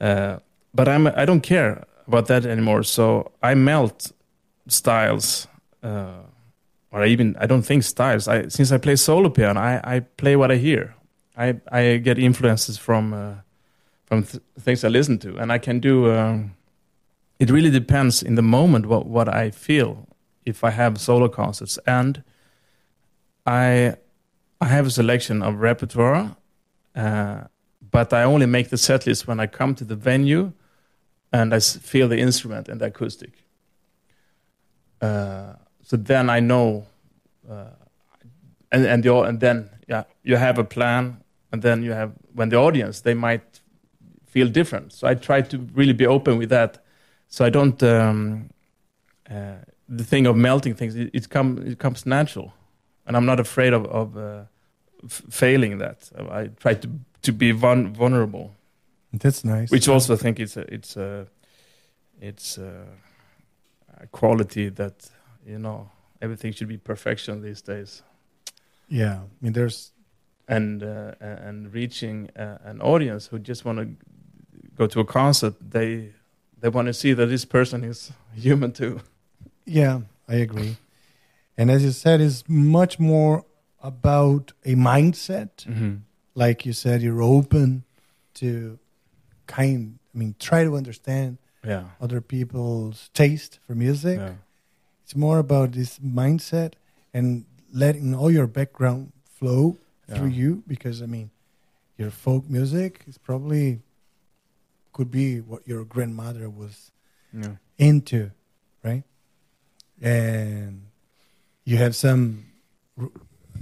[0.00, 0.38] Uh,
[0.74, 2.82] but i'm i don't care about that anymore.
[2.82, 4.12] So i melt
[4.66, 5.48] styles
[5.82, 6.22] uh,
[6.92, 8.28] or even i don't think styles.
[8.28, 10.94] I since i play solo piano i, I play what i hear
[11.38, 13.34] i i get influences from uh,
[14.06, 16.54] from th- things i listen to and i can do um,
[17.38, 20.06] it really depends in the moment what what i feel
[20.44, 22.22] if i have solo concerts and
[23.46, 23.94] i
[24.60, 26.36] i have a selection of repertoire
[26.94, 27.44] uh,
[27.90, 30.52] but I only make the set list when I come to the venue
[31.32, 33.44] and I feel the instrument and the acoustic.
[35.00, 36.86] Uh, so then I know,
[37.48, 37.70] uh,
[38.72, 41.22] and and the, and then yeah, you have a plan,
[41.52, 43.60] and then you have when the audience they might
[44.26, 44.92] feel different.
[44.92, 46.78] So I try to really be open with that,
[47.28, 47.82] so I don't.
[47.82, 48.50] Um,
[49.30, 49.56] uh,
[49.88, 52.52] the thing of melting things, it, it come it comes natural,
[53.06, 54.44] and I'm not afraid of of uh,
[55.04, 56.10] f- failing that.
[56.30, 56.88] I try to
[57.22, 58.50] to be vul- vulnerable,
[59.12, 59.70] That's nice.
[59.70, 61.26] which also I think it's a it's a
[62.20, 62.86] it's a,
[64.00, 65.10] a quality that
[65.46, 68.02] you know everything should be perfection these days,
[68.88, 69.92] yeah, I mean, there's
[70.48, 73.86] and uh, and reaching uh, an audience who just want to
[74.76, 76.10] go to a concert, they
[76.60, 79.00] they want to see that this person is human too.
[79.64, 80.76] yeah, I agree.
[81.56, 83.44] And as you said, it's much more
[83.82, 85.50] about a mindset.
[85.66, 85.96] Mm-hmm.
[86.34, 87.82] Like you said, you're open
[88.34, 88.78] to
[89.46, 89.98] kind.
[90.14, 91.84] I mean, try to understand Yeah.
[92.00, 94.18] other people's taste for music.
[94.18, 94.34] yeah.
[95.04, 96.74] It's more about this mindset
[97.14, 99.76] and letting all your background flow
[100.10, 101.30] through you because I mean,
[101.96, 103.80] your folk music is probably
[104.92, 106.90] could be what your grandmother was
[107.32, 107.56] Yeah.
[107.76, 108.30] into,
[108.82, 109.04] right?
[110.00, 110.86] And
[111.64, 112.44] you have some
[113.00, 113.10] r-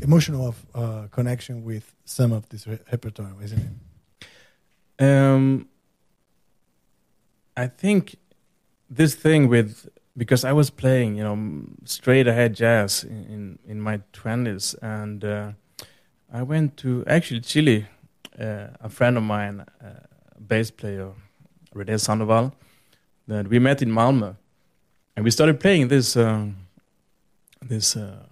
[0.00, 3.58] emotional uh, connection with some of this re- repertoire, isn't
[4.98, 5.04] it?
[5.04, 5.68] Um,
[7.56, 8.16] I think
[8.88, 13.80] this thing with because I was playing, you know, straight ahead jazz in in, in
[13.80, 15.52] my twenties, and uh,
[16.32, 17.86] I went to actually Chile.
[18.38, 20.00] Uh, a friend of mine, uh,
[20.38, 21.12] bass player,
[21.72, 22.54] Rene Sandoval,
[23.26, 24.36] that we met in Malmö,
[25.16, 26.56] and we started playing this um,
[27.62, 28.26] this, uh,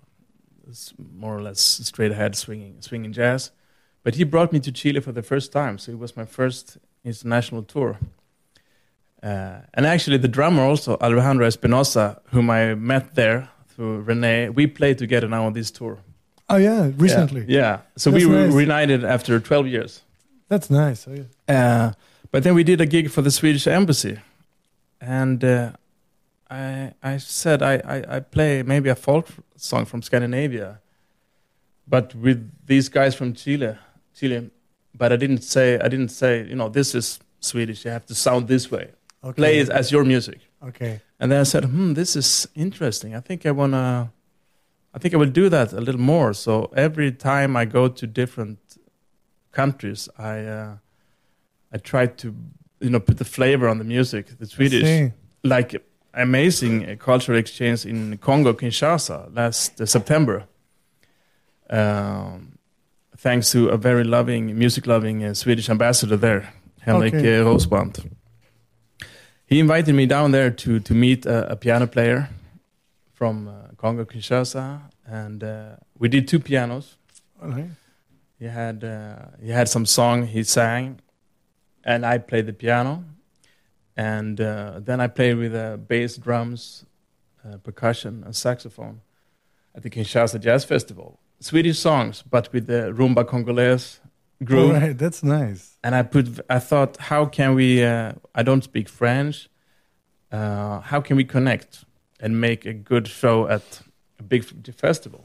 [0.66, 3.50] this more or less straight ahead swinging swinging jazz.
[4.02, 6.76] But he brought me to Chile for the first time, so it was my first
[7.02, 7.98] international tour.
[9.22, 14.66] Uh, and actually, the drummer also, Alejandro Espinosa, whom I met there through Rene, we
[14.66, 15.98] played together now on this tour.
[16.48, 17.44] Oh yeah, recently.
[17.48, 17.58] Yeah.
[17.58, 17.78] yeah.
[17.96, 18.54] So That's we were nice.
[18.54, 20.02] reunited after 12 years.
[20.48, 21.06] That's nice.
[21.08, 21.56] Oh, yeah.
[21.56, 21.92] Uh,
[22.30, 24.18] but then we did a gig for the Swedish embassy,
[25.00, 25.72] and uh,
[26.50, 30.80] I I said I, I I play maybe a folk song from Scandinavia,
[31.86, 33.76] but with these guys from Chile,
[34.18, 34.50] Chile.
[34.96, 37.84] But I didn't say I didn't say you know this is Swedish.
[37.84, 38.90] You have to sound this way.
[39.24, 39.36] Okay.
[39.36, 40.40] Play it as your music.
[40.62, 41.00] Okay.
[41.18, 43.14] And then I said, hmm, this is interesting.
[43.14, 44.12] I think I wanna,
[44.94, 46.32] I think I will do that a little more.
[46.34, 48.58] So every time I go to different
[49.52, 50.76] countries, I, uh,
[51.72, 52.34] I try to,
[52.80, 55.82] you know, put the flavor on the music, the Swedish, like
[56.14, 60.44] amazing uh, cultural exchange in Congo, Kinshasa, last uh, September.
[61.68, 62.58] Um,
[63.16, 66.52] thanks to a very loving, music-loving uh, Swedish ambassador there,
[66.86, 67.40] Henric Okay.
[67.40, 68.04] uh, Råsbrant
[69.46, 72.28] he invited me down there to to meet a, a piano player
[73.12, 76.96] from uh, Congo Kinshasa, and uh, we did two pianos.
[77.38, 77.68] Right.
[78.38, 81.00] He had uh, he had some song he sang,
[81.84, 83.04] and I played the piano,
[83.94, 86.86] and uh, then I played with uh, bass, drums,
[87.44, 89.02] uh, percussion, and saxophone
[89.74, 91.20] at the Kinshasa Jazz Festival.
[91.40, 94.00] Swedish songs, but with the rumba Congolese
[94.42, 94.96] groove All right.
[94.96, 95.76] That's nice.
[95.84, 99.50] and I put I thought how can we uh, I don't speak French
[100.32, 101.84] uh, how can we connect
[102.24, 103.82] and make a good show at
[104.18, 104.42] a big
[104.74, 105.20] festival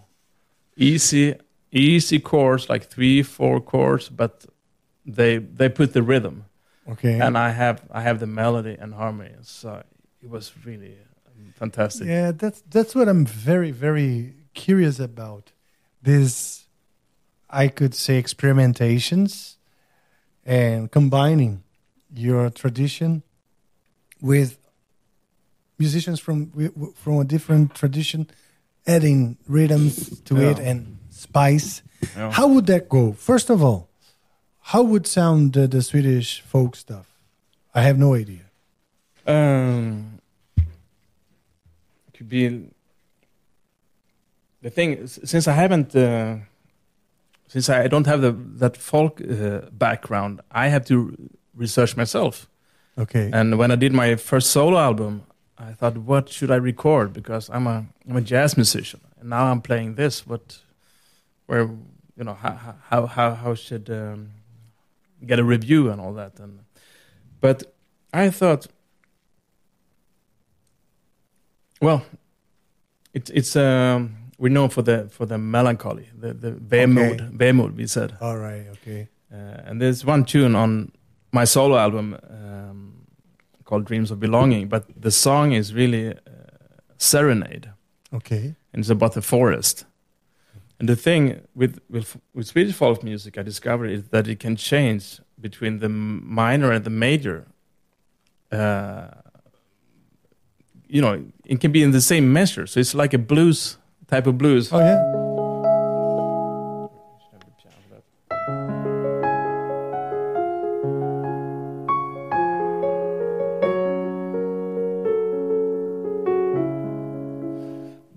[0.75, 1.35] easy
[1.71, 4.45] easy chords like three four chords but
[5.17, 6.45] they they put the rhythm
[6.91, 7.19] Okay.
[7.19, 9.69] and I have I have the melody and harmony so
[10.23, 10.97] it was really
[11.55, 15.53] fantastic Yeah, that's that's what I'm very very curious about.
[16.01, 16.67] This,
[17.49, 19.57] I could say, experimentations
[20.45, 21.63] and combining
[22.13, 23.23] your tradition
[24.21, 24.57] with
[25.79, 26.51] musicians from
[26.95, 28.27] from a different tradition,
[28.85, 31.81] adding rhythms to it and spice.
[32.15, 32.31] Yeah.
[32.31, 33.13] How would that go?
[33.13, 33.89] First of all,
[34.61, 37.07] how would sound the, the Swedish folk stuff?
[37.73, 38.45] I have no idea.
[39.25, 40.19] Um,
[42.13, 42.69] could be
[44.61, 46.37] the thing is, since I haven't uh,
[47.47, 51.15] since I don't have the that folk uh, background, I have to
[51.55, 52.47] research myself.
[52.97, 53.29] Okay.
[53.31, 55.23] And when I did my first solo album,
[55.59, 57.11] I thought, what should I record?
[57.13, 60.25] Because I'm a I'm a jazz musician, and now I'm playing this.
[60.25, 60.59] What,
[61.47, 61.63] where,
[62.17, 64.29] you know, how how how, how should um,
[65.25, 66.39] get a review and all that?
[66.39, 66.59] And
[67.41, 67.63] but
[68.13, 68.67] I thought,
[71.81, 72.03] well,
[73.13, 77.23] it's it's um, we're known for the for the melancholy, the the vemod, Okay.
[77.37, 77.75] vemod.
[77.75, 78.15] We said.
[78.21, 78.65] all right.
[78.73, 79.07] Okay.
[79.31, 80.91] Uh, and there's one tune on
[81.31, 82.88] my solo album um,
[83.69, 86.15] called Dreams of Belonging, but the song is really uh,
[86.97, 87.65] serenade,
[88.11, 88.55] Okay.
[88.73, 89.85] and it's about the forest.
[90.79, 94.55] And the thing with, with with Swedish folk music, I discovered is that it can
[94.55, 95.03] change
[95.39, 97.45] between the minor and the major.
[98.51, 99.07] Uh,
[100.87, 103.77] you know, it can be in the same measure, so it's like a blues
[104.07, 104.71] type of blues.
[104.71, 105.28] Oh yeah.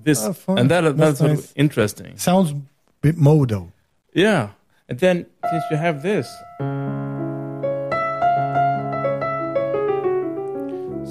[0.05, 1.45] This Oh, and that That's that's, sort nice.
[1.45, 2.17] of interesting.
[2.19, 2.61] Sounds a
[3.01, 3.73] bit modo.
[4.15, 4.51] Yeah,
[4.89, 6.27] and then since you have this,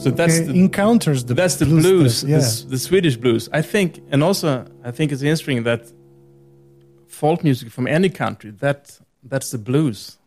[0.04, 2.38] so that's Okay, the encounters the that's the blues blues, the, Yeah.
[2.38, 3.49] s- the Swedish blues.
[3.54, 5.82] I think, and also I think it's interesting that
[7.08, 8.99] folk music from any country that
[9.32, 10.17] that's the blues,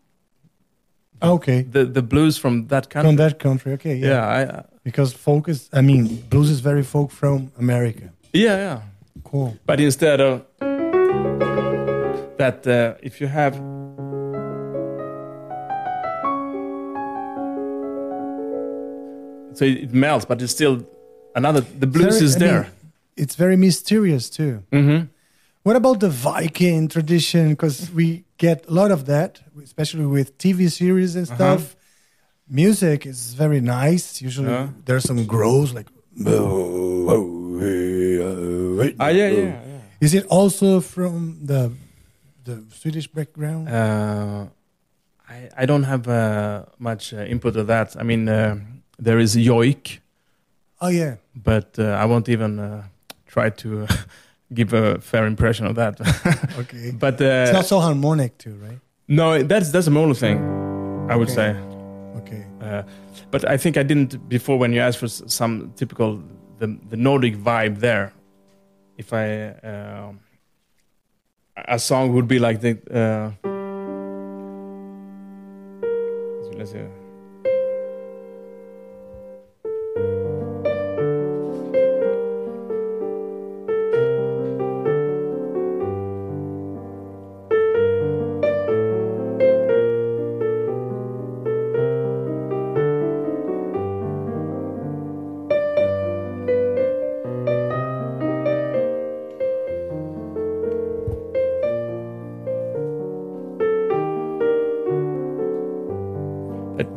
[1.22, 1.62] okay.
[1.62, 3.08] the the blues from that country.
[3.08, 3.72] From that country.
[3.72, 3.96] Okay.
[3.96, 4.08] Yeah.
[4.08, 8.06] yeah, I, uh, Because folk is, I mean, blues is very folk from America.
[8.34, 8.80] Yeah, yeah.
[9.24, 9.56] Cool.
[9.66, 10.44] But instead of
[12.38, 13.54] that, uh, if you have
[19.54, 20.84] so it, it melts, but it's still
[21.34, 21.60] another.
[21.60, 22.66] The blues Very- is I mean, there.
[23.16, 24.62] It's very mysterious too.
[24.72, 25.00] hmm
[25.62, 27.44] What about the Viking tradition?
[27.50, 31.36] Because we get a lot of that, especially with TV series and Uh-huh.
[31.38, 31.76] stuff.
[32.62, 34.04] Music is very nice.
[34.28, 34.68] Usually Yeah.
[34.86, 35.88] there's some growls like.
[37.60, 39.80] Ah, yeah, yeah, yeah.
[40.00, 41.70] Is it also from the
[42.44, 43.68] the Swedish background?
[43.68, 44.46] Uh,
[45.28, 47.96] I I don't have uh, much uh, input of that.
[47.98, 48.56] I mean, uh,
[48.98, 50.00] there is yoik,
[50.80, 51.14] oh yeah.
[51.34, 52.82] but uh, I won't even uh,
[53.26, 53.86] try to uh,
[54.54, 55.98] give a fair impression of that.
[56.58, 56.92] Okay.
[56.92, 58.78] but uh, it's not so harmonic too, right?
[59.08, 60.38] no, that's that's a moral thing,
[61.10, 61.34] I would Okay.
[61.34, 61.56] say.
[62.18, 62.44] Okay.
[62.60, 62.82] Uh,
[63.30, 66.20] but I think I didn't before when you asked for some typical
[66.58, 68.12] the the Nordic vibe there.
[68.96, 70.20] If I um
[71.56, 73.30] a song would be like the uh,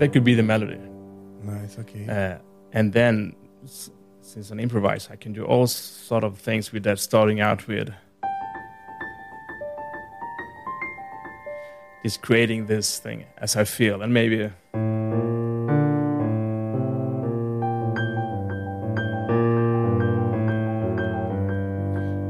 [0.08, 0.80] that, could be the melody.
[1.43, 1.78] Nice.
[1.80, 2.08] Okay.
[2.08, 2.38] Uh,
[2.74, 3.91] and then, s-
[4.22, 7.00] since an improviser, I can do all sort of things with that.
[7.00, 7.89] Starting out with
[12.04, 14.50] just creating this thing as I feel, and maybe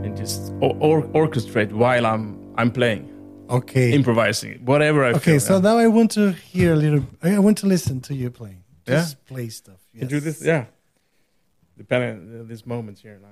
[0.03, 3.09] and just or, or, orchestrate while I'm I'm playing,
[3.49, 3.93] okay.
[3.93, 5.19] improvising, whatever I okay.
[5.19, 5.39] feel.
[5.39, 5.61] So yeah.
[5.61, 7.03] now I want to hear a little.
[7.21, 8.63] I want to listen to you playing.
[8.87, 8.95] Yeah.
[8.95, 9.79] Just play stuff.
[9.97, 10.65] Can do this, yeah.
[11.77, 13.27] Depending on uh, these moments here now.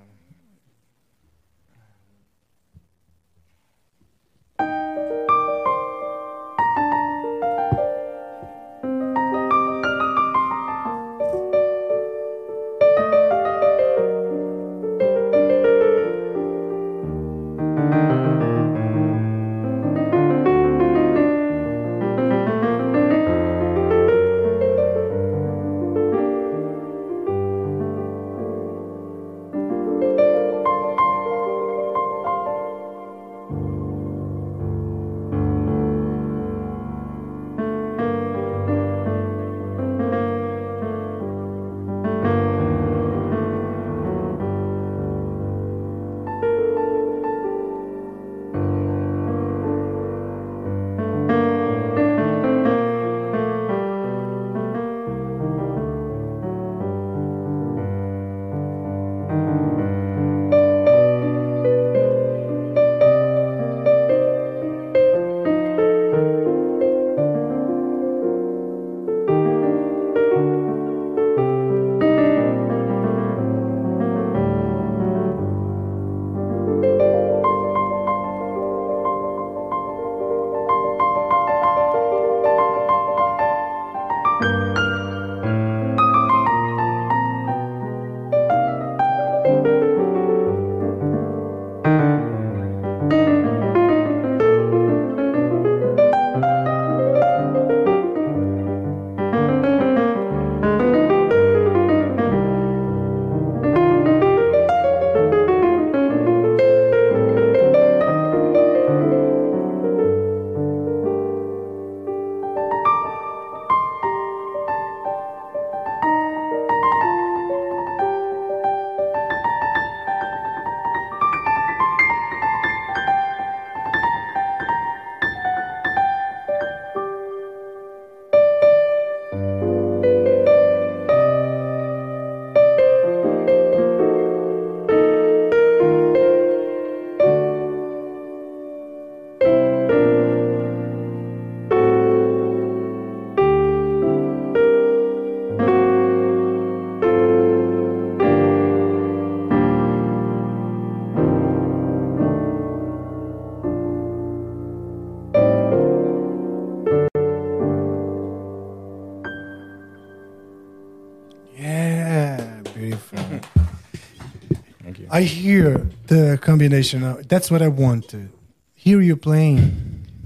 [165.15, 167.03] I hear the combination.
[167.03, 168.27] Of, that's what I want to
[168.73, 169.71] hear you playing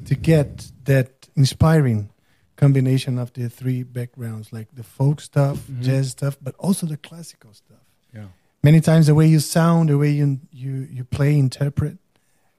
[0.05, 2.09] to get that inspiring
[2.55, 5.81] combination of the three backgrounds, like the folk stuff, Mhm.
[5.83, 7.83] jazz stuff, but also the classical stuff.
[8.15, 8.29] yeah.
[8.63, 11.97] Many times, the way you sound, the way you you you play, interpret,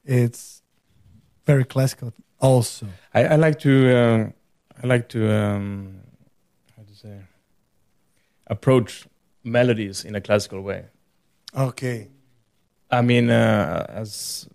[0.05, 0.63] it's
[1.47, 2.13] very classical.
[2.39, 3.73] Also, I, I like to
[4.03, 4.23] uh,
[4.83, 6.01] I like to um,
[6.77, 7.17] how to say
[8.47, 9.07] approach
[9.45, 10.85] melodies in a classical way.
[11.55, 12.09] okay,
[12.91, 14.49] I mean, uh, as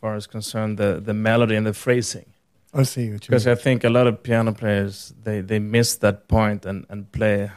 [0.00, 2.26] far as concerned the the melody and the phrasing,
[2.74, 3.46] I see what you because.
[3.46, 7.50] I think a lot of piano players they they miss that point and and play.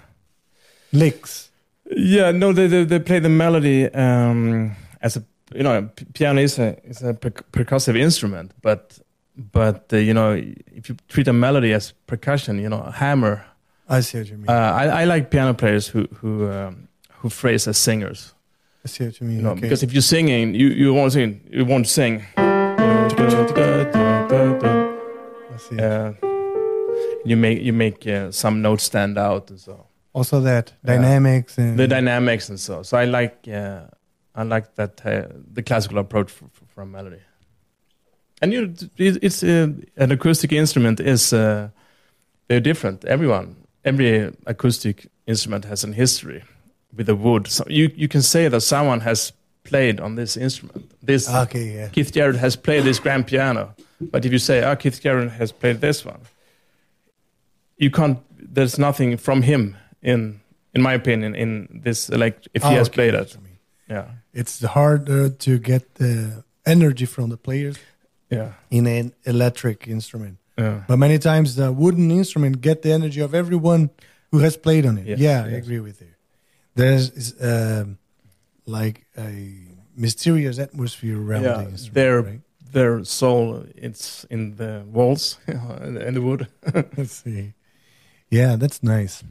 [0.91, 1.49] Licks.
[1.89, 6.59] Yeah, no, they they, they play the melody um, as a you know piano is
[6.59, 8.99] a is a per- percussive instrument, but
[9.35, 13.45] but uh, you know if you treat a melody as percussion, you know a hammer.
[13.89, 14.49] I see what you mean.
[14.49, 16.87] Uh, I, I like piano players who who um,
[17.21, 18.32] who phrase as singers.
[18.85, 19.37] I see what you mean.
[19.37, 19.61] You know, okay.
[19.61, 21.39] because if you're singing, you you won't sing.
[21.49, 22.23] You won't sing.
[22.37, 23.07] I
[25.57, 25.79] see.
[25.79, 26.13] Uh,
[27.25, 30.95] you make you make uh, some notes stand out and so also that Yeah.
[30.95, 32.83] dynamics and the dynamics and so.
[32.83, 33.83] So I like uh,
[34.35, 37.21] I like that uh, the classical approach for, for melody.
[38.41, 41.69] And you, it's uh, an acoustic instrument is uh,
[42.49, 43.05] very different.
[43.05, 43.55] Everyone,
[43.85, 46.43] every acoustic instrument has an history
[46.95, 47.47] with the wood.
[47.47, 49.33] So you you can say that someone has
[49.63, 50.91] played on this instrument.
[51.05, 51.89] This Okay, yeah.
[51.89, 53.73] Keith Jarrett has played this grand piano,
[54.11, 56.19] but if you say, "Oh, Keith Jarrett has played this one,"
[57.77, 58.17] you can't
[58.55, 60.39] there's nothing from him in
[60.73, 63.57] in my opinion in this like if he Oh, has okay, played it I mean.
[63.89, 67.77] yeah It's harder to get the energy from the players
[68.29, 70.37] yeah in an electric instrument.
[70.57, 73.89] yeah But many times the wooden instrument get the energy of everyone
[74.31, 75.05] who has played on it.
[75.07, 76.12] Yes, yeah, I agree with you.
[76.75, 77.97] There's is, um,
[78.65, 79.53] like a
[79.95, 81.93] mysterious atmosphere around Yeah, the instrument.
[81.95, 82.41] there- right?
[82.73, 86.47] their soul it's in the walls and the wood
[86.97, 87.53] Let's see.
[88.31, 89.23] Yeah, that's nice.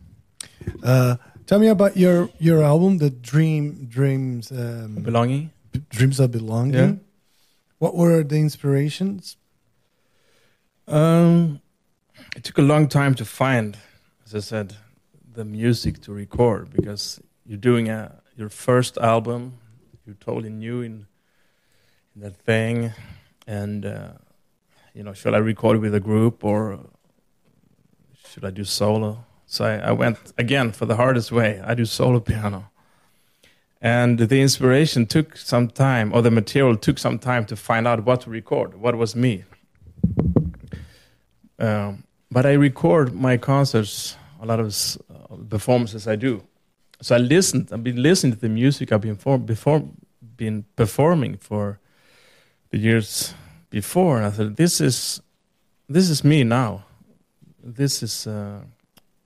[0.81, 1.17] Uh,
[1.47, 5.51] tell me about your your album, the Dream Dreams um, belonging
[5.91, 6.75] Dreams of Belonging.
[6.75, 6.95] Yeah.
[7.79, 9.37] What were the inspirations?
[10.87, 11.61] Um,
[12.37, 13.77] it took a long time to find,
[14.25, 14.77] as I said,
[15.35, 17.21] the music to record because
[17.53, 19.59] you're doing a your first album.
[20.07, 21.07] You're totally new in
[22.15, 22.93] in that thing,
[23.47, 24.13] and uh,
[24.95, 26.81] you know, should I record with a group or
[28.27, 29.27] should I do solo?
[29.45, 31.61] So I, I went again for the hardest way.
[31.63, 32.71] I do solo piano.
[33.83, 38.07] And the inspiration took some time, or the material took some time to find out
[38.07, 39.45] what to record, what was me.
[41.59, 46.43] Um, but I record my concerts, a lot of uh, performances I do.
[47.03, 47.71] So I listened.
[47.73, 49.83] I've been listening to the music I've been for, before,
[50.37, 51.81] been performing for
[52.71, 53.35] the years
[53.71, 55.21] before, and I said, "This is,
[55.89, 56.85] this is me now.
[57.61, 58.61] This is, uh,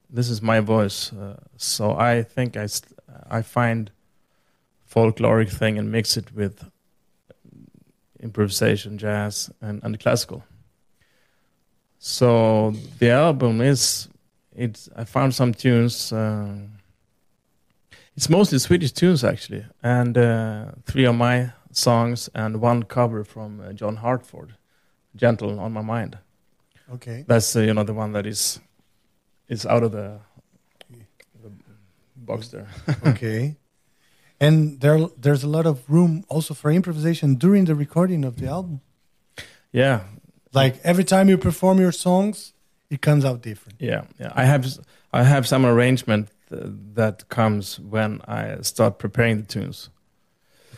[0.08, 2.66] this is my voice." Uh, so I think I,
[3.30, 3.90] I find
[4.90, 6.64] folkloric thing and mix it with
[8.20, 10.42] improvisation, jazz, and, and classical.
[11.98, 14.08] So the album is
[14.54, 16.10] it's I found some tunes.
[16.10, 16.56] Uh,
[18.16, 23.60] it's mostly Swedish tunes actually, and uh, three of my songs and one cover from
[23.60, 24.54] uh, John Hartford,
[25.14, 26.18] "Gentle on My Mind."
[26.94, 27.24] Okay.
[27.26, 28.60] That's uh, you know the one that is
[29.48, 30.18] is out of the,
[31.42, 31.50] the
[32.16, 32.68] box there.
[33.06, 33.56] okay.
[34.38, 38.48] And there, there's a lot of room also for improvisation during the recording of the
[38.48, 38.80] album.
[39.72, 40.00] Yeah,
[40.52, 42.52] Like every time you perform your songs,
[42.90, 43.80] it comes out different.
[43.80, 44.32] Yeah, yeah.
[44.34, 44.66] I have
[45.12, 49.90] I have some arrangement that comes when I start preparing the tunes,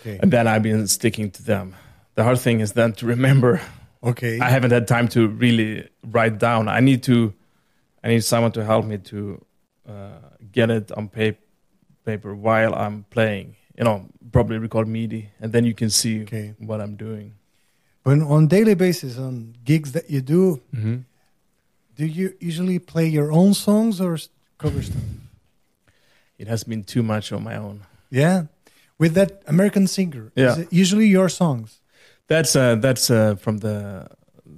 [0.01, 0.19] Okay.
[0.23, 1.75] and then I've been sticking to them.
[2.15, 3.61] The hard thing is then to remember.
[4.03, 4.39] Okay.
[4.41, 6.69] I haven't had time to really write down.
[6.69, 7.33] I need to,
[8.05, 9.45] I need someone to help me to
[9.89, 10.19] uh,
[10.53, 11.37] get it on pa-
[12.05, 13.57] paper while I'm playing.
[13.77, 16.55] You know, probably record MIDI, and then you can see Okay.
[16.59, 17.35] what I'm doing.
[18.05, 20.97] But on daily basis, on gigs that you do, Mm-hmm.
[21.97, 24.17] do you usually play your own songs or
[24.59, 25.03] cover stuff?
[26.39, 27.81] It has been too much on my own.
[28.11, 28.45] Yeah.
[28.99, 30.53] With that American singer, Yeah.
[30.53, 31.81] is it usually your songs?
[32.29, 34.07] That's uh, that's uh, from the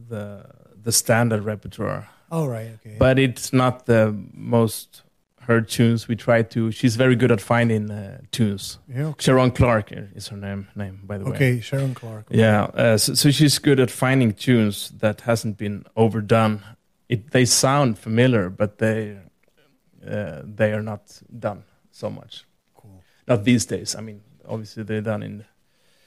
[0.08, 0.44] the
[0.84, 2.08] the standard repertoire.
[2.30, 2.70] All right.
[2.74, 2.96] Okay.
[2.98, 5.02] but it's not the most
[5.46, 6.08] heard tunes.
[6.08, 6.70] We try to.
[6.70, 8.78] She's very good at finding uh, tunes.
[8.88, 9.06] yeah.
[9.08, 9.24] Okay.
[9.24, 10.66] Sharon Clark is her name.
[10.74, 11.30] Name by the way.
[11.36, 12.26] Okay, Sharon Clark.
[12.30, 12.64] Yeah.
[12.74, 16.60] Uh, so, so she's good at finding tunes that hasn't been overdone.
[17.08, 19.16] It they sound familiar, but they
[20.00, 22.44] they are not done so much.
[22.74, 23.02] Cool.
[23.26, 23.94] Not these days.
[23.94, 25.44] I mean, obviously they're done in.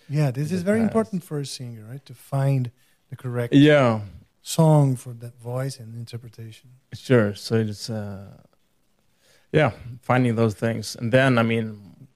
[0.10, 0.89] Yeah, this The is very past.
[0.89, 2.06] important for a singer, right?
[2.06, 2.72] To find
[3.10, 4.02] the correct Yeah.
[4.41, 6.70] song for that voice and interpretation.
[6.94, 7.34] Sure.
[7.36, 8.38] So it's uh,
[9.52, 9.72] yeah,
[10.02, 12.08] finding those things, and then I mean,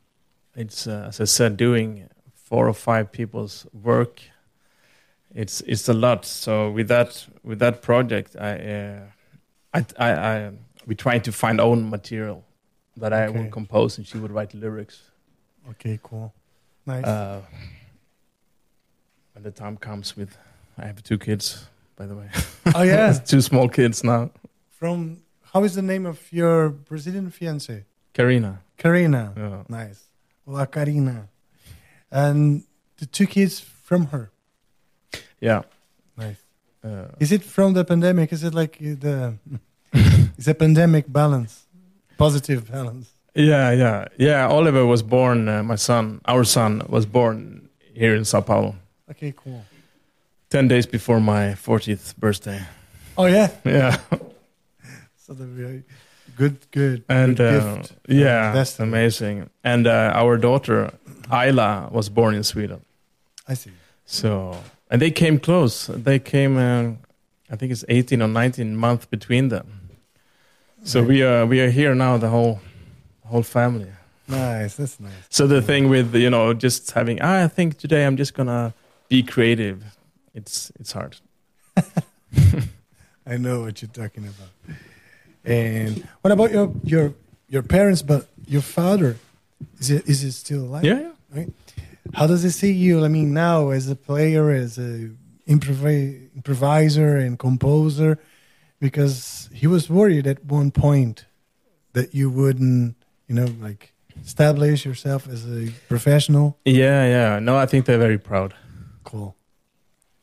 [0.56, 4.22] it's uh, as I said, doing four or five people's work.
[5.36, 6.26] It's it's a lot.
[6.26, 9.00] So with that with that project, I uh,
[9.74, 10.52] I, I I
[10.88, 12.44] we trying to find own material
[12.96, 13.38] that I Okay.
[13.40, 15.12] will compose, and she would write lyrics.
[15.72, 16.34] Okay, cool.
[16.86, 17.04] Nice.
[17.06, 17.42] Uh,
[19.34, 20.38] when the time comes, with
[20.78, 22.30] I have two kids, by the way.
[22.76, 23.14] oh yeah.
[23.26, 24.30] two small kids now.
[24.80, 25.22] From
[25.54, 27.84] how is the name of your Brazilian fiance?
[28.14, 28.62] Karina.
[28.78, 29.34] Karina.
[29.36, 29.64] Yeah.
[29.70, 30.04] Nice.
[30.46, 31.28] La Karina.
[32.12, 32.64] And
[32.98, 34.32] the two kids from her.
[35.42, 35.64] Yeah.
[36.18, 36.38] Nice.
[36.84, 38.32] Uh, Is it from the pandemic?
[38.32, 39.34] Is it like the
[40.38, 41.66] is a pandemic balance?
[42.18, 43.10] Positive balance.
[43.36, 44.48] yeah, yeah, yeah.
[44.48, 45.48] Oliver was born.
[45.48, 48.76] Uh, my son, our son, was born here in Sao Paulo,
[49.12, 49.62] Okay, cool.
[50.50, 52.60] ten days before my fortieth birthday.
[53.18, 53.50] Oh yeah.
[53.66, 53.98] Yeah,
[55.18, 55.84] So the very
[56.38, 57.92] good good and good uh, gift.
[58.08, 59.50] yeah, That's that's amazing.
[59.64, 60.92] And uh, our daughter
[61.30, 62.82] Ayla was born in Sweden.
[63.48, 63.72] I see.
[64.06, 64.56] So,
[64.90, 65.88] and they came close.
[65.88, 66.94] They came, uh,
[67.52, 69.77] I think it's 18 or 19 months between them.
[70.84, 72.60] So we are we are here now, the whole
[73.26, 73.92] whole family.
[74.28, 74.76] Nice.
[74.76, 75.12] That's nice.
[75.30, 78.74] So the thing with you know just having ah, I think today I'm just gonna
[79.10, 79.84] be creative.
[80.34, 81.18] It's it's hard.
[83.26, 84.78] I know what you're talking about.
[85.44, 87.14] And what about your your
[87.50, 88.02] your parents?
[88.02, 89.18] But your father,
[89.80, 90.84] is it is he still alive?
[90.84, 91.12] Yeah, yeah.
[91.34, 91.54] Right.
[92.14, 93.04] How does he see you?
[93.04, 95.10] I mean, now as a player, as a
[95.48, 98.20] improvi- improviser and composer,
[98.80, 101.26] because he was worried at one point
[101.94, 102.96] that you wouldn't,
[103.28, 106.58] you know, like establish yourself as a professional.
[106.66, 107.40] Yeah, yeah.
[107.40, 108.54] No, I think they're very proud.
[109.04, 109.36] Cool.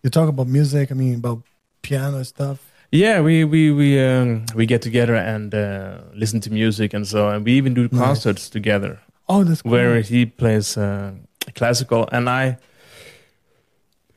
[0.02, 0.90] You talk about music.
[0.90, 1.42] I mean, about
[1.82, 2.58] piano stuff.
[2.92, 7.28] Yeah, we we we um, we get together and uh, listen to music and so,
[7.28, 8.00] and we even do Nice.
[8.00, 9.72] concerts together Oh, that's cool.
[9.72, 11.12] where he plays uh,
[11.56, 12.58] classical and I.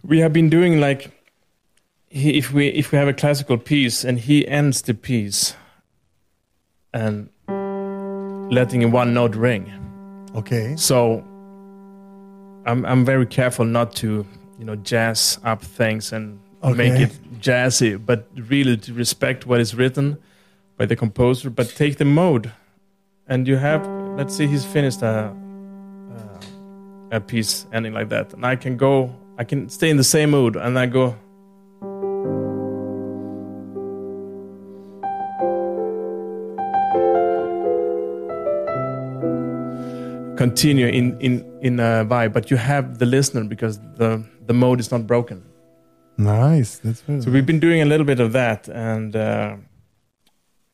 [0.04, 1.12] We have been doing like,
[2.10, 5.56] he, if we if we have a classical piece and he ends the piece,
[6.94, 7.30] and
[8.52, 9.72] letting one note ring.
[10.36, 10.76] okay.
[10.78, 11.24] So
[12.66, 14.26] I'm I'm very careful not to
[14.60, 16.40] you know jazz up things and
[16.76, 20.18] make it jazzy, but really to respect what is written
[20.78, 22.52] by the composer, but take the mode.
[23.28, 23.86] And you have
[24.18, 25.34] let's say he's finished a
[27.12, 30.04] a, a piece ending like that, and I can go I can stay in the
[30.04, 31.16] same mood, and I go.
[40.38, 44.80] Continue in in in a vibe but you have the listener because the the mode
[44.80, 45.44] is not broken
[46.18, 46.80] Nice.
[46.80, 49.56] That's very so we've been doing a little bit of that and uh,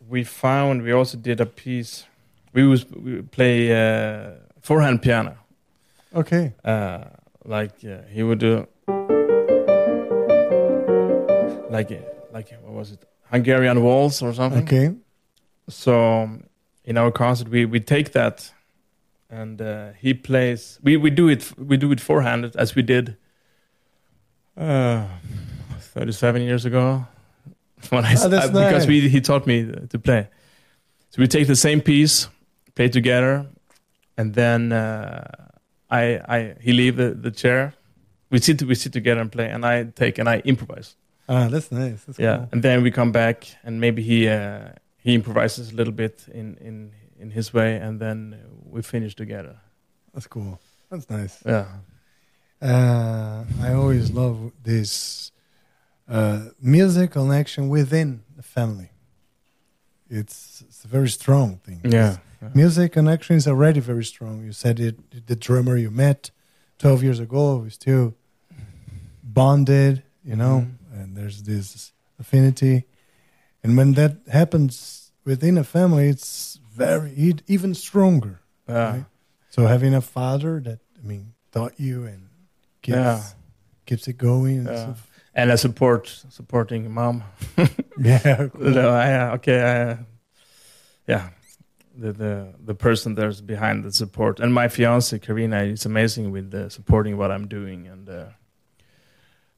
[0.07, 2.05] we found we also did a piece
[2.53, 5.35] we was we play uh, four-hand piano
[6.15, 6.53] okay.
[6.63, 7.03] uh,
[7.45, 8.67] like uh, he would do
[11.69, 11.97] like uh,
[12.33, 14.95] like what was it Hungarian waltz or something Okay.
[15.67, 16.29] so
[16.85, 18.51] in our concert we we take that
[19.41, 23.15] and uh, he plays we we do it we do it four-handed as we did
[24.57, 25.05] uh
[25.95, 27.05] 37 years ago.
[27.89, 30.27] When I, Oh, that's I- because we he taught me to play.
[31.09, 32.29] So we take the same piece
[32.75, 33.45] play together
[34.17, 35.21] and then uh,
[35.91, 36.03] I
[36.37, 37.73] I he leave the, the chair.
[38.31, 40.95] We sit we sit together and play and I take and I improvise.
[41.27, 42.03] Ah, that's nice.
[42.05, 42.47] That's yeah cool.
[42.51, 44.71] and then we come back and maybe he uh,
[45.03, 48.35] he improvises a little bit in in in his way and then
[48.73, 49.55] we finish together
[50.13, 50.59] That's cool.
[50.89, 51.35] That's nice.
[51.45, 51.65] yeah
[52.61, 55.31] Uh, I always love this
[56.07, 58.89] uh, music connection within the family.
[60.09, 61.81] It's, it's a very strong thing.
[61.83, 62.17] yeah
[62.53, 64.43] Music connection is already very strong.
[64.45, 64.95] You said it,
[65.27, 66.31] the drummer you met
[66.77, 68.13] 12 years ago, we still
[69.23, 71.01] bonded, you know, Mhm.
[71.01, 72.85] and there's this affinity.
[73.63, 77.11] And when that happens within a family, it's very,
[77.47, 78.39] even stronger.
[78.67, 79.05] Yeah Right.
[79.49, 82.29] So having a father that, I mean, taught you and
[82.81, 83.21] keeps, Yeah.
[83.85, 84.57] keeps it going.
[84.59, 84.83] and Yeah.
[84.83, 85.09] stuff.
[85.35, 87.23] and a support supporting mom
[87.99, 88.47] Yeah.
[88.49, 88.69] cool.
[88.71, 89.97] no, I, okay I,
[91.07, 91.29] yeah
[91.95, 96.53] the, the the person there's behind the support and my fiance Karina is amazing with
[96.53, 98.25] uh, supporting what I'm doing and uh,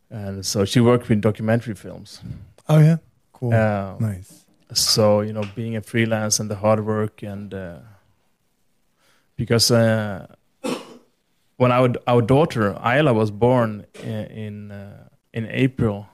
[0.09, 2.21] and so she worked with documentary films
[2.67, 2.97] Oh, yeah.
[3.33, 3.53] Cool.
[3.53, 4.45] uh, nice.
[4.73, 7.77] so you know being a freelance and the hard work and uh,
[9.35, 10.27] because uh,
[11.57, 16.07] when our our daughter Ayla was born in in, uh, in April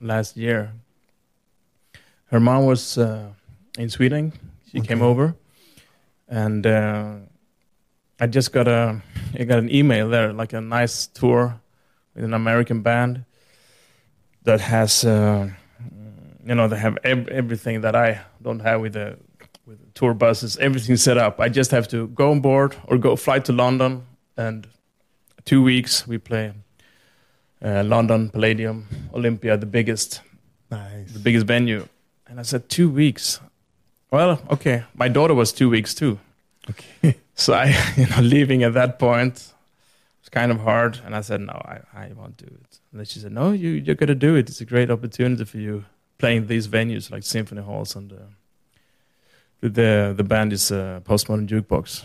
[0.00, 0.72] last year,
[2.26, 3.28] her mom was uh,
[3.78, 4.32] in Sweden.
[4.70, 5.34] She came over,
[6.28, 7.16] and uh,
[8.20, 9.02] I just got a
[9.38, 11.60] I got an email there, like a nice tour
[12.14, 13.24] with an American band
[14.42, 15.04] that has.
[15.04, 15.50] Uh,
[16.48, 19.18] you know they have ev- everything that I don't have with the
[19.68, 21.38] with tour buses, everything set up.
[21.40, 24.02] I just have to go on board or go fly to London,
[24.36, 24.66] and
[25.44, 26.52] two weeks we play
[27.62, 30.22] uh, London Palladium Olympia, the biggest
[30.70, 31.12] Nice.
[31.12, 31.86] the biggest venue.
[32.26, 33.40] And I said two weeks.
[34.10, 36.18] Well, okay, my daughter was two weeks too,
[36.70, 37.16] Okay.
[37.34, 39.34] so I you know leaving at that point
[40.22, 41.00] was kind of hard.
[41.04, 42.78] And I said no, I I won't do it.
[42.90, 44.48] And then she said no, you you're gonna do it.
[44.48, 45.84] It's a great opportunity for you
[46.18, 48.16] playing these venues like symphony halls and uh,
[49.60, 52.04] the, the band is uh, postmodern jukebox.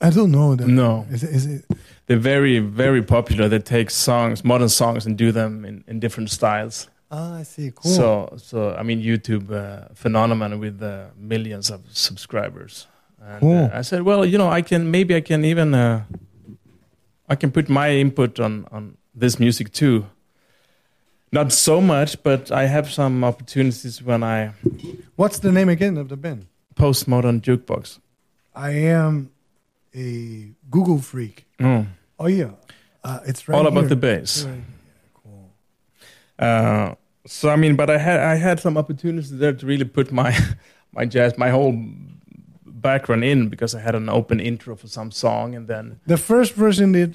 [0.00, 0.66] I don't know that.
[0.68, 1.64] No, Is it, is it
[2.06, 3.48] they're very very popular.
[3.48, 6.88] They take songs, modern songs, and do them in, in different styles.
[7.10, 7.70] Ah, I see.
[7.74, 7.90] Cool.
[7.90, 12.86] So so I mean YouTube uh, phenomenon with uh, millions of subscribers.
[13.22, 13.64] And Cool.
[13.64, 16.04] uh, I said, well, you know, I can maybe I can even uh,
[17.28, 20.04] I can put my input on on this music too.
[21.34, 24.52] Not so much, but I have some opportunities when I
[25.16, 26.46] What's the name again of the band?
[26.76, 27.98] postmodern jukebox.
[28.54, 28.70] I
[29.00, 29.30] am
[29.94, 31.46] a Google freak.
[31.58, 31.86] Mm.
[32.18, 32.50] Oh yeah,
[33.02, 33.88] uh, it's right All about here.
[33.90, 34.44] the bass.
[34.44, 34.64] Right.
[35.22, 35.50] Cool.
[36.38, 36.94] Uh,
[37.26, 40.30] so I mean, but I had I had some opportunities there to really put my
[40.98, 41.74] my jazz, my whole
[42.66, 46.54] background in because I had an open intro for some song, and then The first
[46.54, 47.14] version that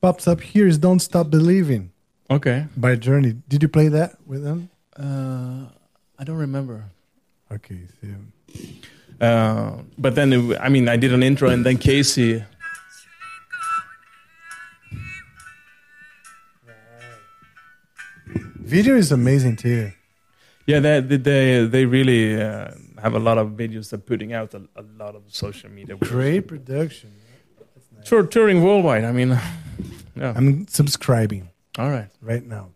[0.00, 1.90] pops up here is "Don't Stop Believing"
[2.30, 3.34] okay, by Journey.
[3.48, 4.70] Did you play that with them?
[4.96, 5.66] uh,
[6.18, 6.84] I don't remember.
[7.52, 8.08] Okay, so
[9.20, 12.42] Uh, but then it, I mean, I did an intro, and then Casey.
[18.66, 19.92] video is amazing too.
[20.66, 22.70] Yeah, they they they really uh,
[23.00, 23.90] have a lot of videos.
[23.90, 25.96] They're putting out a, a lot of social media.
[25.96, 27.12] Great production.
[28.04, 29.04] Tour, touring worldwide.
[29.04, 29.30] I mean,
[30.16, 30.32] yeah.
[30.36, 31.48] I'm subscribing
[31.78, 32.08] All right.
[32.22, 32.70] right now.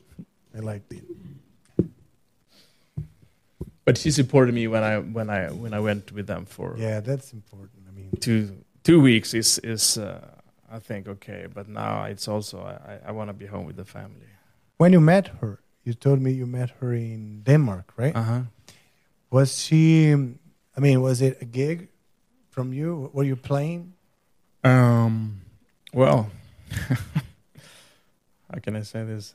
[0.57, 1.05] I liked it.
[3.85, 7.01] But she supported me when I when I when I went with them for Yeah,
[7.01, 7.87] that's important.
[7.89, 9.35] I mean, two two weeks.
[9.35, 10.21] Is is uh,
[10.71, 11.47] I think okay.
[11.53, 14.27] But now it's also I I want to be home with the family.
[14.77, 18.15] when you met her, you told me you met her in Denmark, right?
[18.17, 18.43] Uh huh.
[19.31, 20.13] Was she?
[20.77, 21.89] I mean, was it a gig
[22.51, 23.11] from you?
[23.13, 23.95] Were you playing?
[24.63, 25.41] Um.
[25.93, 26.31] Well,
[28.53, 29.35] how can I say this?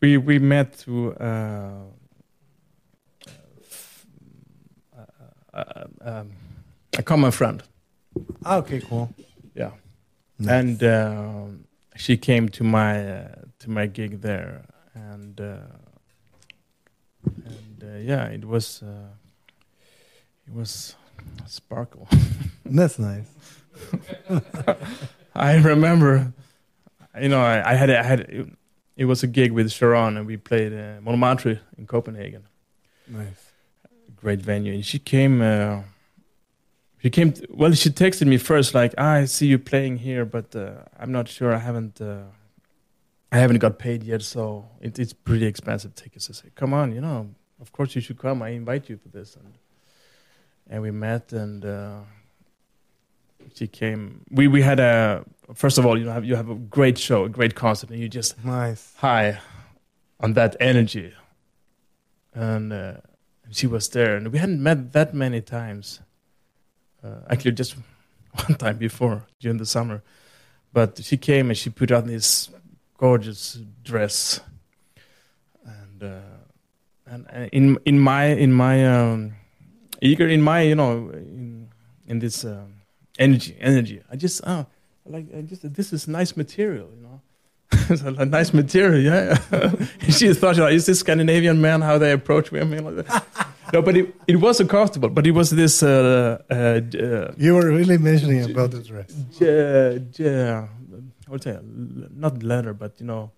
[0.00, 1.14] We we met through.
[1.14, 1.84] Uh,
[4.96, 6.32] uh, uh, um,
[6.98, 7.62] a common friend.
[8.44, 9.14] Ah, okay, cool.
[9.54, 9.70] Yeah.
[10.38, 10.50] Nice.
[10.50, 11.64] and um
[11.96, 13.28] she came to my uh,
[13.60, 15.56] to my gig there, and uh,
[17.24, 19.14] and uh, yeah, it was uh,
[20.46, 20.94] it was
[21.46, 22.08] sparkle.
[22.64, 23.26] that's nice.
[25.34, 26.32] I remember,
[27.20, 28.48] you know, I, I had I had it,
[28.96, 32.42] it was a gig with Sharon, and we played uh, Montmartre in Copenhagen,
[33.08, 33.52] Nice.
[34.16, 35.40] great venue, and she came.
[35.42, 35.82] Uh,
[37.02, 37.32] she came.
[37.32, 40.82] t- well, she texted me first, like, ah, "I see you playing here, but uh,
[40.98, 41.54] I'm not sure.
[41.54, 42.00] I haven't.
[42.00, 42.22] Uh,
[43.32, 46.92] I haven't got paid yet, so it, it's pretty expensive tickets." I say, "Come on,
[46.94, 47.28] you know,
[47.60, 48.42] of course you should come.
[48.42, 49.54] I invite you for this." And
[50.68, 52.00] and we met, and uh,
[53.54, 54.24] she came.
[54.30, 55.24] We we had a
[55.54, 58.08] first of all, you have you have a great show, a great concert, and you
[58.08, 58.92] just Nice.
[58.96, 59.38] high
[60.20, 61.12] on that energy.
[62.34, 62.94] And uh,
[63.50, 66.00] she was there, and we hadn't met that many times.
[67.02, 67.76] Uh, actually, just
[68.48, 70.02] one time before during the summer.
[70.72, 72.50] But she came and she put on this
[72.98, 74.40] gorgeous dress,
[75.64, 76.20] and uh,
[77.06, 79.34] and uh, in in my in my um,
[80.02, 81.68] eager in my you know in
[82.06, 82.74] in this um,
[83.18, 84.00] energy energy.
[84.10, 84.66] I just oh
[85.04, 87.20] like I just this is nice material, you know.
[87.90, 89.38] it's a nice material, yeah.
[90.08, 93.26] she thought, like, is this Scandinavian man how they approach women like that?
[93.72, 95.08] no, but it, it was uncomfortable.
[95.08, 99.12] But it was this, uh, uh, uh, You were really mentioning about the dress.
[99.36, 100.68] j-
[101.26, 101.58] I would say
[102.14, 103.32] not leather, but you know,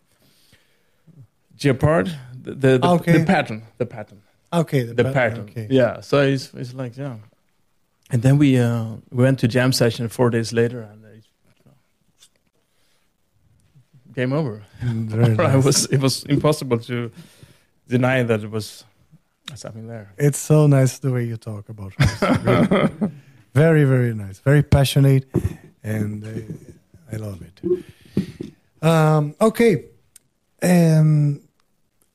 [1.57, 2.11] jeopard,
[2.43, 3.19] the the, the, Okay.
[3.19, 4.21] the pattern, the pattern,
[4.53, 5.49] Okay, the pat- pattern.
[5.49, 5.67] Okay.
[5.71, 7.17] Yeah, so it's it's like yeah.
[8.11, 11.09] And then we uh, we went to jam session four days later, and uh,
[14.15, 14.63] game over.
[15.39, 17.11] I was it was impossible to
[17.89, 18.85] deny that it was
[19.55, 20.13] something there.
[20.19, 21.93] It's so nice the way you talk about.
[22.45, 22.91] Really.
[23.55, 24.39] very, very nice.
[24.41, 25.25] Very passionate,
[25.83, 27.85] and uh, I love it.
[28.83, 29.85] Um, okay.
[30.63, 31.41] Um,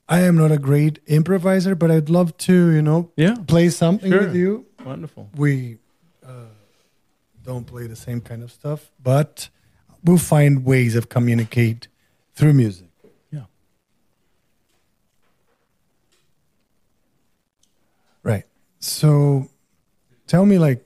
[0.10, 4.12] I am not a great improviser, but I'd love to, you know, Yeah, play something
[4.12, 4.24] Sure.
[4.24, 4.66] with you.
[4.86, 5.30] wonderful.
[5.36, 5.78] We
[7.44, 9.50] don't play the same kind of stuff, but
[10.04, 11.88] we'll find ways of communicate
[12.36, 12.88] through music.
[13.32, 13.46] Yeah.
[18.24, 18.46] Right.
[18.80, 19.50] So
[20.28, 20.86] tell me like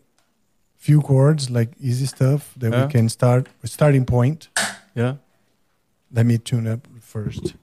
[0.76, 2.86] few chords, like easy stuff that Yeah.
[2.86, 4.49] we can start a starting point.
[4.95, 5.16] Yeah.
[6.12, 7.55] Let me tune up first.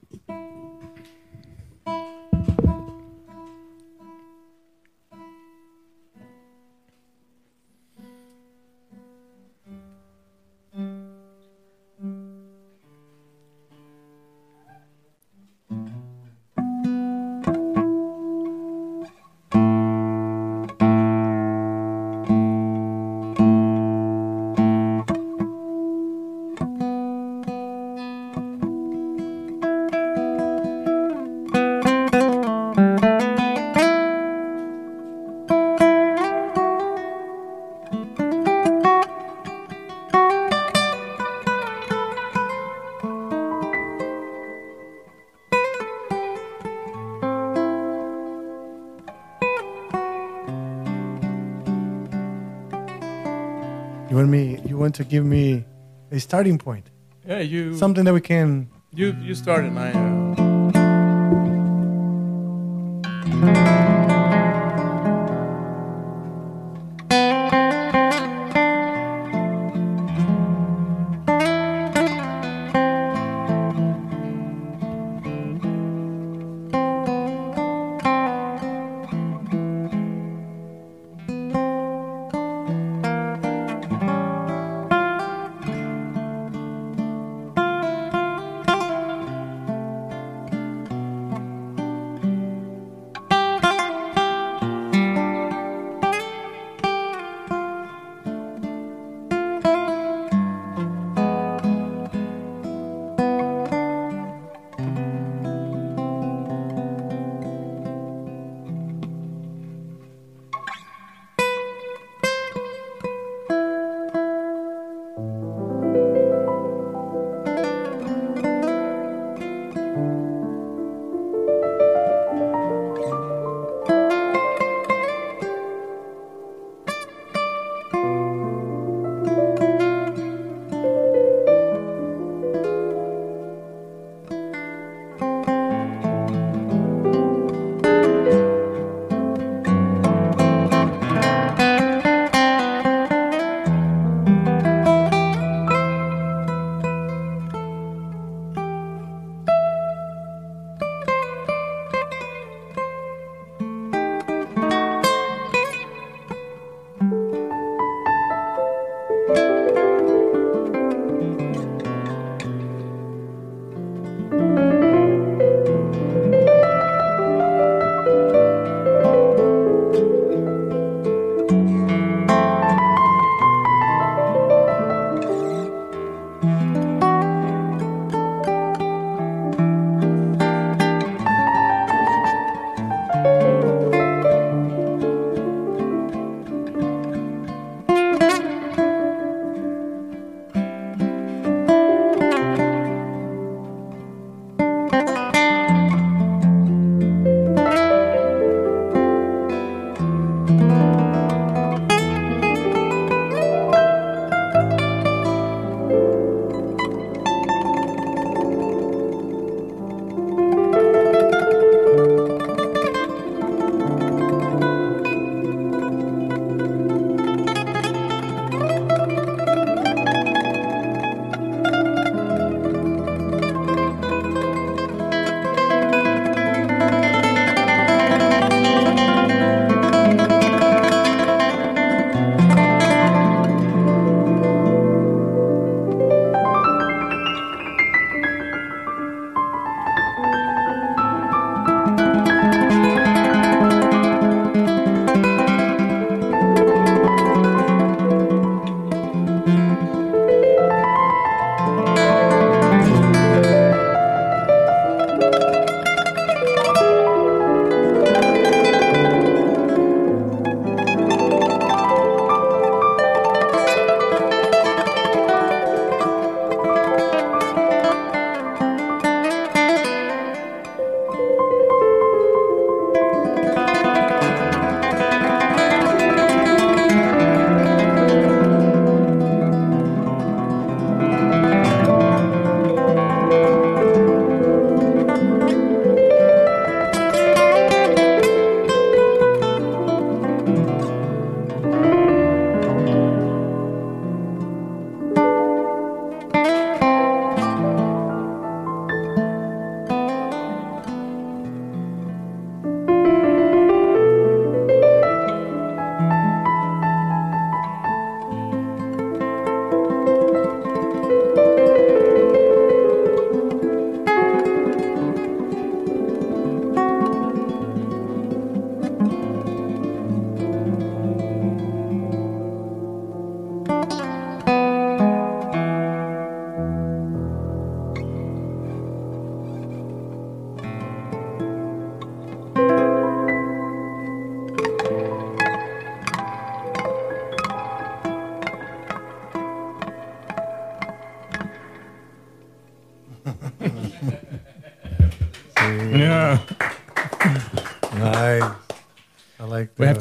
[54.09, 55.65] You want me you want to give me
[56.11, 56.91] a starting point.
[57.27, 59.75] Yeah, you Something that we can you you started.
[59.75, 60.24] I uh,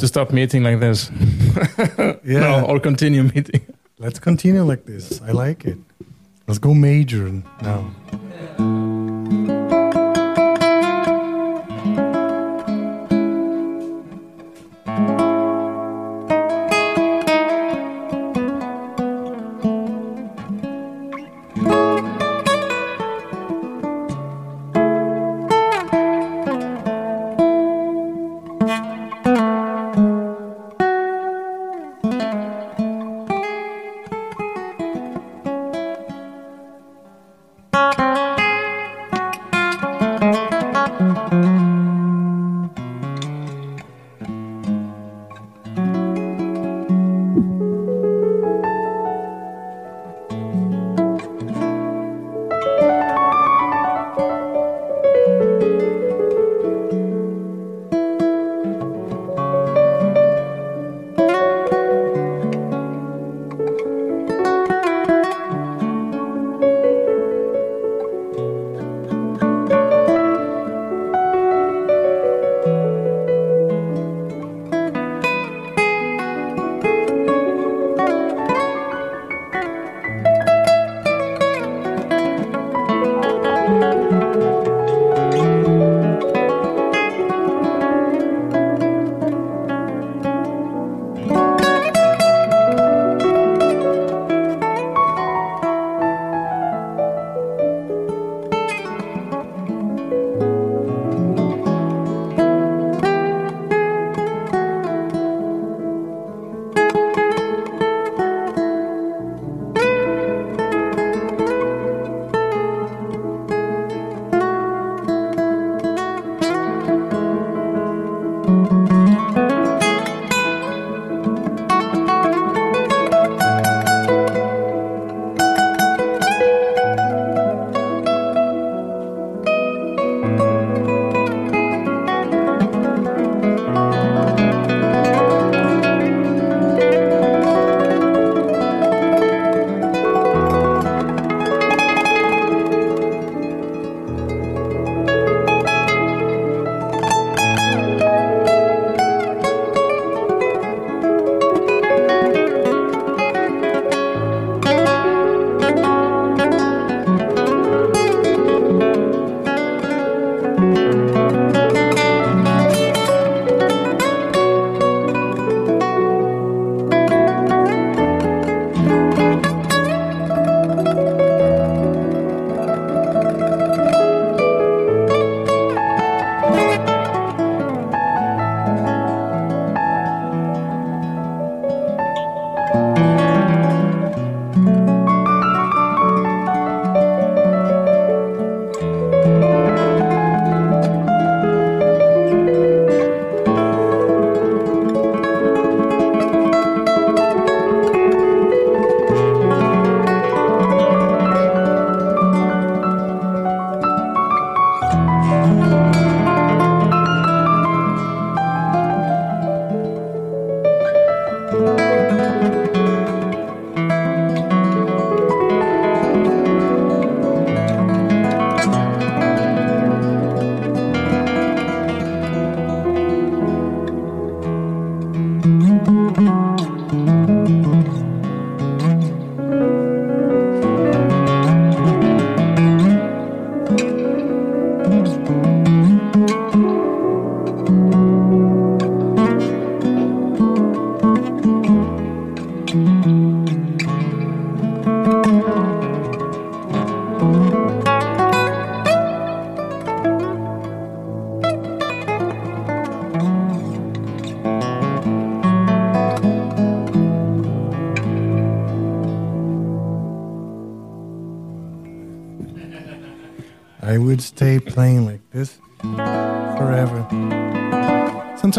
[0.04, 1.10] to stop meeting like this.
[2.24, 2.40] Yeah.
[2.40, 3.60] No, or continue meeting.
[3.98, 5.20] Let's continue like this.
[5.22, 5.78] I like it.
[6.48, 7.30] Let's go major
[7.62, 7.94] now.
[8.58, 8.93] I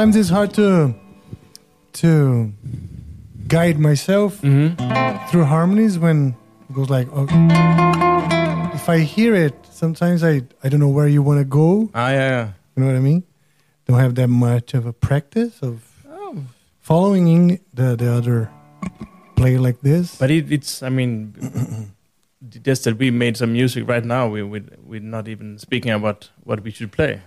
[0.06, 0.94] Sometimes it's hard to
[1.94, 2.54] to
[3.48, 4.78] guide myself hmm
[5.32, 6.36] through harmonies when
[6.70, 7.26] it goes like oh,
[8.76, 11.90] if I hear it, sometimes I I don't know where you want to go.
[11.96, 12.48] Ah, yeah, yeah.
[12.76, 13.24] You know what I mean?
[13.88, 16.38] Don't have that much of a practice of Oh.
[16.82, 18.52] following the the other
[19.36, 20.20] play like this.
[20.22, 21.34] But it, it's, I mean,
[22.62, 24.28] just that we made some music right now.
[24.30, 27.22] We we we're not even speaking about what we should play.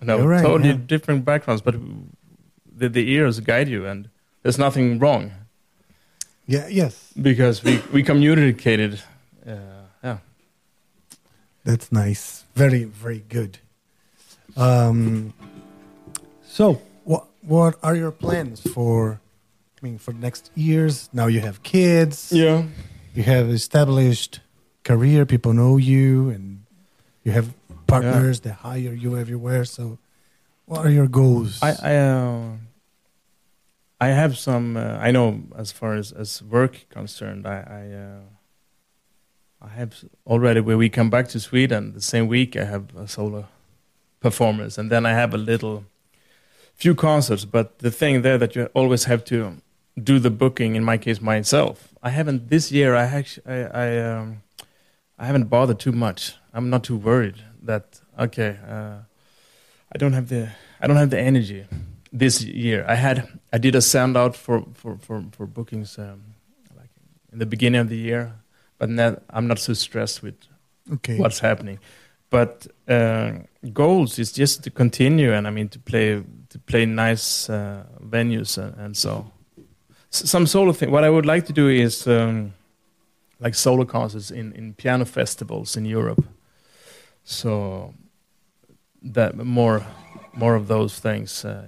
[0.00, 0.78] No, right, totally yeah.
[0.86, 1.74] different backgrounds, but
[2.76, 4.08] the, the ears guide you, and
[4.42, 5.32] there's nothing wrong
[6.46, 6.68] Yeah.
[6.68, 7.12] Yes.
[7.20, 9.02] because we we communicated.
[9.46, 10.18] Uh, yeah.
[11.64, 12.44] That's nice.
[12.54, 13.58] Very, very good.
[14.56, 15.32] Um,
[16.46, 19.20] so, what what are your plans for?
[19.82, 21.08] I mean, for next years.
[21.12, 22.30] Now you have kids.
[22.32, 22.64] Yeah.
[23.14, 24.40] You have established
[24.82, 25.26] career.
[25.26, 26.64] People know you, and
[27.24, 27.52] you have
[27.86, 29.64] partners they hire you everywhere.
[29.64, 29.98] So,
[30.66, 31.62] what are your goals?
[31.62, 32.50] I I, uh,
[34.00, 34.76] I have some.
[34.76, 38.20] Uh, I know as far as as work concerned, I I, uh,
[39.62, 42.56] I have already when we come back to Sweden the same week.
[42.56, 43.46] I have a solo
[44.20, 45.84] performance, and then I have a little
[46.74, 47.44] few concerts.
[47.44, 49.56] But the thing there that you always have to
[50.02, 50.76] do the booking.
[50.76, 51.94] In my case, myself.
[52.02, 52.94] I haven't this year.
[52.94, 54.42] I actually I I, um,
[55.18, 56.34] I haven't bothered too much.
[56.52, 58.58] I'm not too worried that okay.
[58.68, 58.98] Uh,
[59.92, 60.50] I don't have the
[60.80, 61.66] I don't have the energy
[62.12, 62.84] this year.
[62.88, 66.22] I had I did a sound out for for for, for bookings um,
[66.76, 66.90] like
[67.32, 68.32] in the beginning of the year,
[68.78, 70.34] but now I'm not so stressed with
[70.92, 71.18] okay.
[71.18, 71.78] what's happening.
[72.30, 73.32] But uh,
[73.72, 78.58] goals is just to continue, and I mean to play to play nice uh, venues
[78.58, 79.30] and, and so.
[80.12, 80.92] S- some solo thing.
[80.92, 82.54] What I would like to do is um,
[83.40, 86.24] like solo concerts in in piano festivals in Europe.
[87.24, 87.94] So
[89.02, 89.84] that more
[90.34, 91.44] more of those things.
[91.44, 91.64] Uh,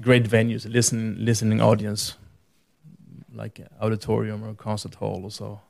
[0.00, 2.16] great venues, listening listening audience,
[3.34, 5.60] like auditorium or concert hall or so.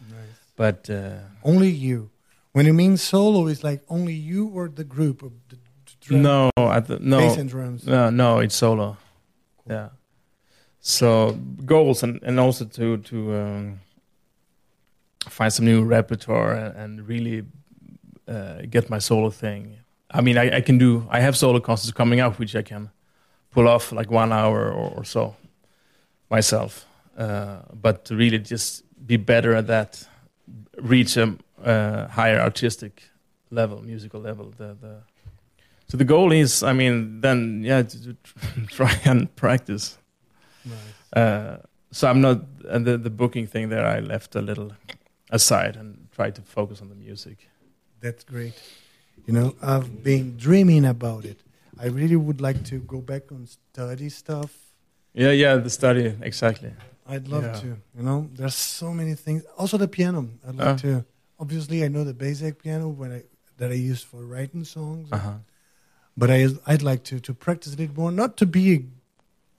[0.00, 0.18] Nice.
[0.56, 2.10] But uh, Only you.
[2.52, 6.22] When you mean solo, it's like only you or the group of the the drum,
[6.22, 7.86] no, I th- no, bass and drums.
[7.86, 8.96] no, no, it's solo.
[9.58, 9.76] Cool.
[9.76, 9.88] Yeah.
[10.80, 13.80] So goals and and also to to um,
[15.28, 17.44] find some new repertoire and, and really
[18.30, 19.76] uh, get my solo thing.
[20.10, 21.06] I mean, I, I can do.
[21.10, 22.90] I have solo concerts coming up, which I can
[23.50, 25.36] pull off like one hour or, or so
[26.30, 26.86] myself.
[27.16, 30.06] Uh, but to really just be better at that,
[30.80, 33.02] reach a uh, higher artistic
[33.50, 34.52] level, musical level.
[34.56, 35.02] The, the
[35.88, 38.16] so the goal is, I mean, then yeah, to, to
[38.68, 39.98] try and practice.
[41.12, 41.56] Uh,
[41.90, 43.84] so I'm not and the the booking thing there.
[43.84, 44.72] I left a little
[45.30, 47.49] aside and tried to focus on the music.
[48.00, 48.54] That's great.
[49.26, 51.38] You know, I've been dreaming about it.
[51.78, 54.50] I really would like to go back and study stuff.
[55.14, 56.72] Yeah, yeah, the study exactly.
[57.06, 57.60] I'd love Yeah.
[57.60, 57.66] to.
[57.96, 59.44] You know, there's so many things.
[59.58, 60.28] Also, the piano.
[60.46, 60.76] I'd like Uh.
[60.76, 61.04] to.
[61.38, 63.22] Obviously, I know the basic piano when I
[63.56, 65.08] that I use for writing songs.
[65.12, 65.38] Uh huh.
[66.16, 68.12] But I I'd like to to practice it more.
[68.12, 68.82] Not to be a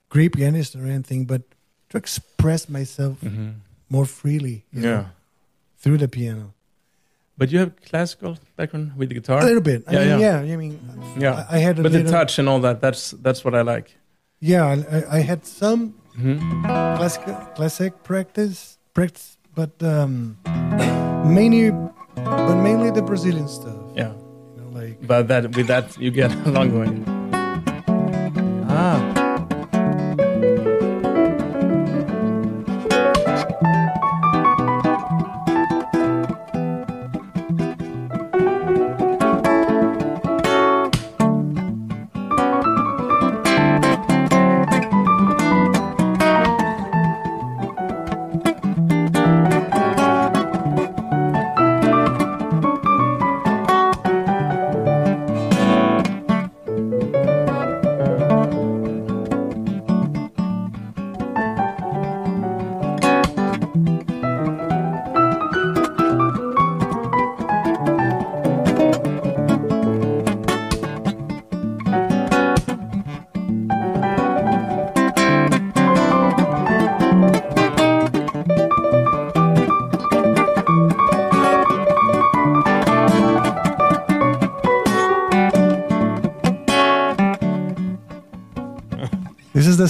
[0.10, 1.42] great pianist or anything, but
[1.90, 3.50] to express myself hmm
[3.90, 4.64] more freely.
[4.72, 4.96] you Yeah.
[4.96, 5.06] know,
[5.78, 6.54] through the piano.
[7.42, 9.40] But you have classical background with the guitar.
[9.42, 9.82] A little bit.
[9.88, 10.42] I Yeah, mean, yeah.
[10.46, 10.54] yeah.
[10.54, 10.74] I mean,
[11.18, 11.46] Yeah.
[11.50, 12.82] I, I had a but the touch and all that.
[12.82, 13.88] That's that's what I like.
[14.40, 15.82] Yeah, I, I- I had some
[16.22, 16.38] hmm
[17.00, 17.24] classic
[17.58, 20.38] classic practice practice, but um,
[21.38, 21.72] mainly,
[22.16, 23.82] but mainly the Brazilian stuff.
[23.96, 24.14] Yeah.
[24.56, 26.90] You know, like But that with that you get a long way.
[28.70, 29.21] Ah.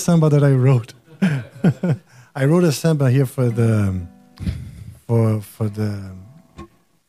[0.01, 0.93] Samba that I wrote.
[2.35, 4.07] I wrote a samba here for the um,
[5.07, 6.11] for for the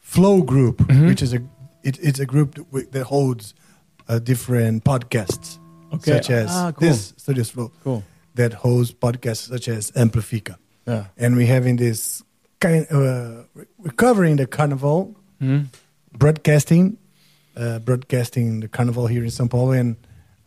[0.01, 1.07] Flow Group, Mhm.
[1.07, 1.41] which is a
[1.83, 3.55] it, it's a group that, that holds
[4.09, 5.59] uh, different podcasts,
[5.93, 6.13] Okay.
[6.13, 6.89] such as ah, cool.
[6.89, 8.03] this Studios Flow, Cool.
[8.35, 10.57] that hosts podcasts such as Amplifica.
[10.87, 11.05] Yeah.
[11.17, 12.25] and we're having this
[12.61, 13.45] kind uh,
[13.79, 15.61] we're covering the carnival hmm
[16.19, 16.99] broadcasting
[17.57, 19.97] uh, broadcasting the carnival here in São Paulo and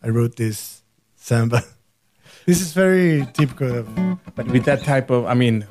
[0.02, 0.82] I wrote this
[1.16, 1.62] samba
[2.46, 3.86] this is very typical of
[4.34, 5.66] But with that type of, I mean,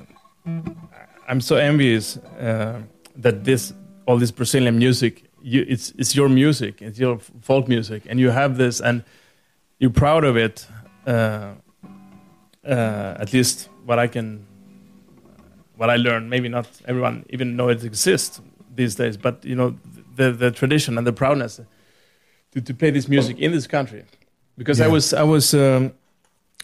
[1.28, 2.82] I'm so envious uh,
[3.15, 3.73] that this
[4.05, 8.30] all this Brazilian music, you, it's it's your music, it's your folk music, and you
[8.32, 9.03] have this, and
[9.80, 10.67] you're proud of it.
[11.07, 11.53] uh,
[12.65, 14.45] uh, at least what I can,
[15.76, 16.30] what I learned.
[16.30, 18.41] Maybe not everyone even know it exists
[18.73, 19.76] these days, but you know
[20.15, 21.61] the the tradition and the proudness
[22.51, 24.03] to, to play this music in this country.
[24.57, 25.93] Because I was I was um,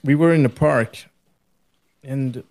[0.03, 1.05] we were in the park,
[2.03, 2.43] and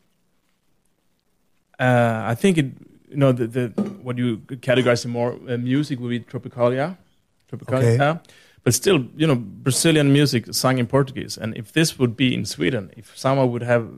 [1.78, 2.66] uh, I think it
[3.08, 3.68] you know the, the
[4.02, 6.96] what you categorize more uh, music would be tropicalia,
[7.50, 7.94] tropicalia.
[8.00, 8.20] Okay.
[8.62, 12.44] But still, you know, Brazilian music sung in Portuguese, and if this would be in
[12.44, 13.88] Sweden, if someone would have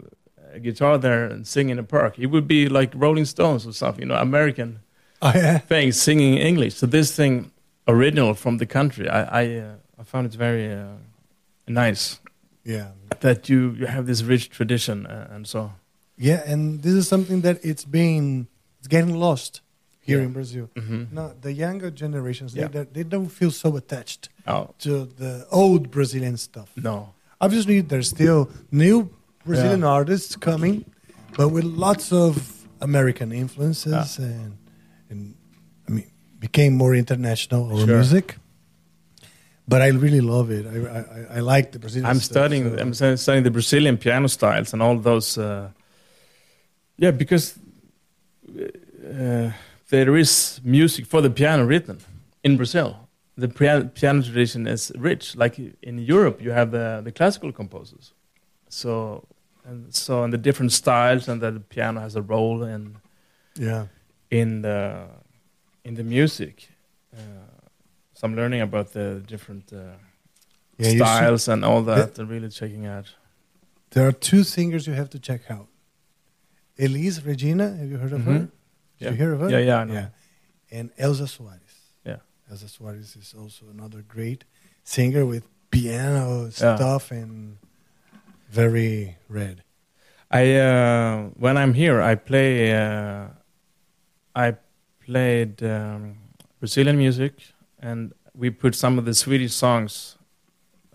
[0.54, 3.72] a guitar there and sing in a park, it would be like Rolling Stones or
[3.72, 4.78] something, you know, American
[5.20, 5.58] Oh yeah.
[5.58, 6.74] thing singing English.
[6.74, 7.50] So this thing,
[7.88, 10.96] original from the country, I I, uh, I found it very uh,
[11.66, 12.20] nice
[12.64, 12.88] Yeah.
[13.20, 15.72] that you you have this rich tradition uh, and so.
[16.16, 18.46] Yeah, and this is something that it's being
[18.78, 19.60] it's getting lost
[20.00, 20.26] here Yeah.
[20.26, 20.68] in Brazil.
[20.76, 22.68] hmm No, the younger generations Yeah.
[22.70, 26.68] they, they don't feel so attached Oh to the old Brazilian stuff.
[26.76, 29.08] no, Obviously, there's still new
[29.44, 30.84] Brazilian artists coming,
[31.36, 32.32] but with lots of
[32.80, 34.52] American influences and
[35.10, 35.34] and
[35.88, 36.06] I mean
[36.38, 37.86] became more international Sure.
[37.96, 38.36] music.
[39.68, 40.66] But I really love it.
[40.66, 42.06] I I, I- like the Brazilian.
[42.10, 42.92] I'm stuff, studying.
[42.94, 45.38] so- I'm studying the Brazilian piano styles and all those.
[45.38, 45.70] Uh,
[46.98, 47.54] yeah, because
[48.58, 49.50] uh,
[49.88, 51.98] there is music for the piano written
[52.42, 52.96] in Brazil.
[53.36, 55.36] The piano, piano tradition is rich.
[55.36, 58.12] Like in Europe, you have the the classical composers.
[58.68, 59.24] So
[59.64, 62.96] and so, and the different styles, and that the piano has a role in
[63.56, 63.86] yeah.
[64.30, 65.06] in the
[65.84, 66.68] in the music.
[68.22, 69.72] So I'm learning about the different.
[69.72, 69.96] Uh,
[70.78, 72.18] Yeah, styles and all that.
[72.18, 73.06] and really checking out.
[73.90, 75.66] There are two singers you have to check out.
[76.78, 78.32] Elis Regina, have you heard of her?
[78.32, 78.50] Mhm.
[78.98, 79.10] Did Yeah.
[79.10, 79.50] you hear of her?
[79.50, 79.94] Yeah, yeah, I know.
[79.94, 80.08] yeah.
[80.78, 81.74] And Elza Soares.
[82.04, 82.18] Yeah.
[82.50, 84.44] Elza Soares is also another great
[84.84, 86.76] singer with piano Yeah.
[86.76, 87.58] stuff and
[88.50, 89.62] very red.
[90.30, 92.72] I uh, when I'm here, I play.
[92.72, 93.28] Uh,
[94.34, 94.56] I
[95.06, 96.16] played um,
[96.60, 97.34] Brazilian music,
[97.82, 100.16] and we put some of the Swedish songs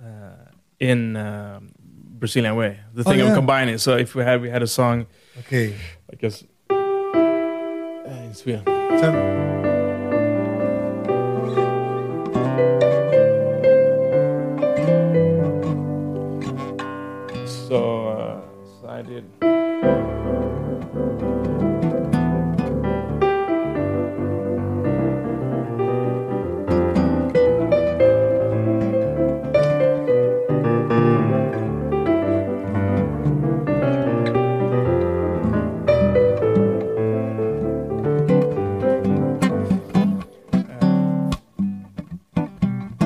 [0.01, 2.79] uh, in um, Brazilian way.
[2.93, 3.27] The Oh, thing yeah.
[3.29, 3.77] of combining.
[3.77, 5.05] So if we had we had a song,
[5.39, 5.75] Okay.
[6.11, 8.63] I guess uh, in Sweden.
[8.65, 9.11] So,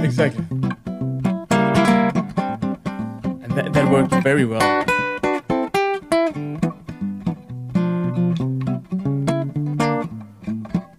[0.04, 0.46] exactly.
[3.44, 4.62] And that, that worked very well.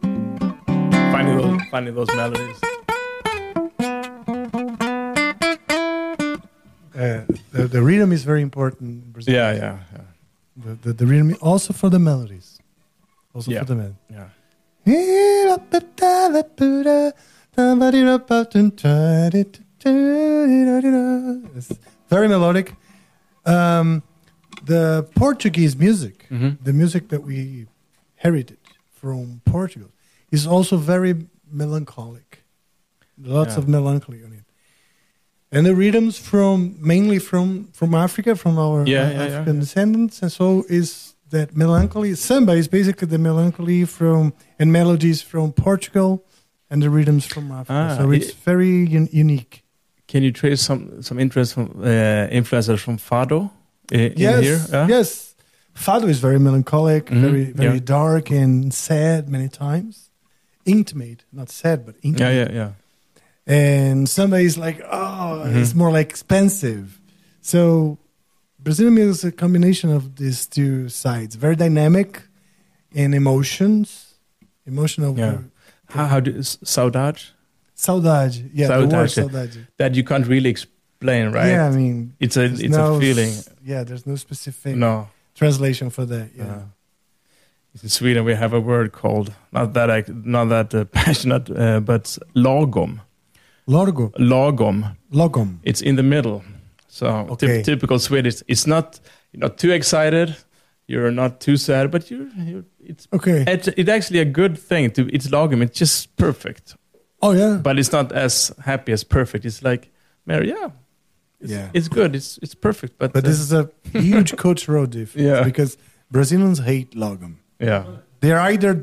[0.03, 2.59] Finding those, finding those melodies.
[6.95, 8.81] uh, the, the rhythm is very important.
[9.05, 9.35] in Brazil.
[9.35, 10.01] Yeah, yeah, yeah.
[10.57, 12.59] The, the, the rhythm, also for the melodies.
[13.35, 13.61] Also Yeah.
[13.61, 13.97] for the men.
[14.11, 14.29] yeah.
[21.57, 21.73] It's
[22.09, 22.75] very melodic.
[23.45, 24.03] Um,
[24.65, 26.59] the Portuguese music, Mhm.
[26.65, 27.67] the music that we
[28.17, 28.57] herited
[28.95, 29.91] from Portugal,
[30.31, 32.43] is also very melancholic.
[33.23, 33.59] Lots Yeah.
[33.59, 34.45] of melancholy on it.
[35.51, 40.23] And the rhythms from mainly from from Africa, from our Yeah, uh, yeah, African descendants,
[40.23, 42.15] and so is that melancholy.
[42.15, 46.25] Samba is basically the melancholy from and melodies from Portugal,
[46.73, 47.73] and the rhythms from Africa.
[47.73, 49.63] Ah, so it's it- very un- unique.
[50.09, 53.39] Can you trace some some interest from uh, influences from Fado
[53.95, 54.61] uh, in yes, here?
[54.71, 54.89] Yeah?
[54.89, 55.35] yes.
[55.75, 57.97] Fado is very melancholic, Mhm, very very yeah.
[57.99, 60.11] dark and sad many times.
[60.65, 62.35] Intimate, not sad, but intimate.
[62.35, 62.55] yeah, yeah.
[62.61, 62.73] yeah.
[63.47, 65.57] And is like, oh, Mhm.
[65.61, 66.85] it's more like expensive.
[67.41, 67.99] So
[68.65, 72.23] Brazilian music is a combination of these two sides, very dynamic
[72.93, 74.15] in emotions,
[74.67, 75.19] emotional.
[75.19, 75.39] Yeah.
[75.93, 76.33] How, how do
[76.65, 77.31] saudade?
[77.77, 79.29] Saudade, yeah, the word Saudade.
[79.31, 79.67] saudade.
[79.79, 81.49] That you can't really explain, right?
[81.51, 83.33] Yeah, I mean, It's a it's no a feeling.
[83.65, 85.09] Yeah, there's no specific No.
[85.35, 86.29] translation for that.
[86.37, 86.45] Yeah.
[86.45, 91.51] Uh, in Sweden, we have a word called not that I, not that uh, passionate,
[91.51, 93.01] uh, but lagom.
[93.67, 94.97] Lorgo, Lagom.
[95.13, 95.59] logom.
[95.63, 96.43] It's in the middle.
[96.89, 97.63] So Okay.
[97.63, 98.43] typical Swedish.
[98.49, 99.01] It's not
[99.33, 100.37] you're not too excited.
[100.93, 103.45] You're not too sad, but you're, you're it's Okay.
[103.55, 105.03] it's, it's actually a good thing to.
[105.17, 105.63] It's lagom.
[105.63, 106.77] It's just perfect,
[107.21, 107.61] Oh yeah.
[107.63, 109.45] but it's not as happy as perfect.
[109.45, 109.83] It's like,
[110.27, 110.69] Mary, yeah,
[111.41, 111.69] It's, Yeah.
[111.75, 112.15] it's good.
[112.15, 112.93] It's it's perfect.
[112.99, 115.45] But But uh, this is a huge cultural difference Yeah.
[115.51, 115.79] because
[116.11, 117.35] Brazilians hate lagom.
[117.61, 117.85] yeah,
[118.21, 118.75] They're either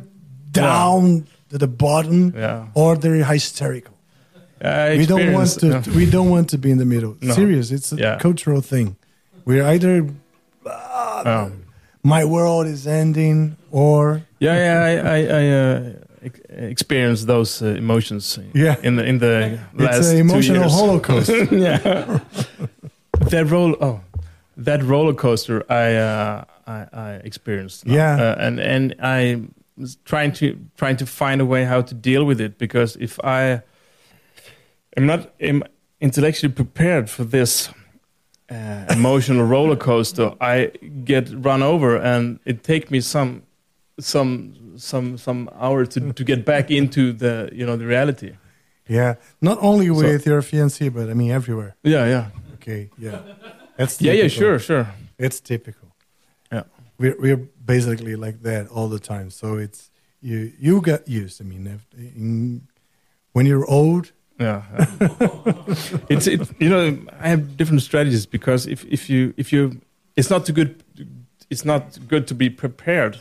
[0.52, 2.68] down to the bottom yeah.
[2.74, 3.94] or they're hysterical.
[4.62, 5.70] I We don't want to.
[5.96, 7.14] We don't want to be in the middle.
[7.22, 7.34] No.
[7.34, 8.18] Serious, it's a Yeah.
[8.22, 8.96] cultural thing.
[9.46, 9.94] We're either
[11.26, 11.52] Um,
[12.04, 14.84] my world is ending or yeah, yeah.
[14.84, 15.94] I I, I uh,
[16.24, 18.40] ex- experienced those uh, emotions.
[18.54, 18.76] Yeah.
[18.84, 20.74] In the in the last it's an two emotional years.
[20.74, 21.30] holocaust.
[21.52, 22.20] yeah.
[23.30, 23.76] that roll.
[23.82, 24.02] Oh,
[24.58, 25.64] that roller coaster.
[25.72, 27.86] I uh, I, I experienced.
[27.86, 27.94] now.
[27.94, 28.16] Yeah.
[28.16, 29.42] Uh, and and I
[29.78, 33.20] was trying to trying to find a way how to deal with it because if
[33.24, 33.62] I
[34.98, 35.64] am not am
[36.02, 37.70] intellectually prepared for this
[38.52, 40.72] uh, emotional roller coaster, I
[41.04, 43.44] get run over, and it takes me some
[44.00, 48.36] some some some hours to, to get back into the you know the reality.
[48.88, 51.76] yeah, not only with your fiancé, but I mean everywhere.
[51.84, 53.22] Yeah, yeah, Okay, yeah,
[53.78, 54.28] that's yeah, yeah.
[54.28, 54.88] Sure, sure.
[55.18, 55.90] It's typical.
[56.52, 56.64] Yeah.
[56.98, 59.30] we're we're basically like that all the time.
[59.30, 59.90] So it's
[60.22, 61.42] you you get used.
[61.42, 62.68] I mean, if, in,
[63.34, 65.54] when you're old, Yeah, yeah.
[66.10, 69.82] it's it, you know I have different strategies because if if you if you
[70.16, 70.84] it's not too good
[71.50, 73.18] it's not good to be prepared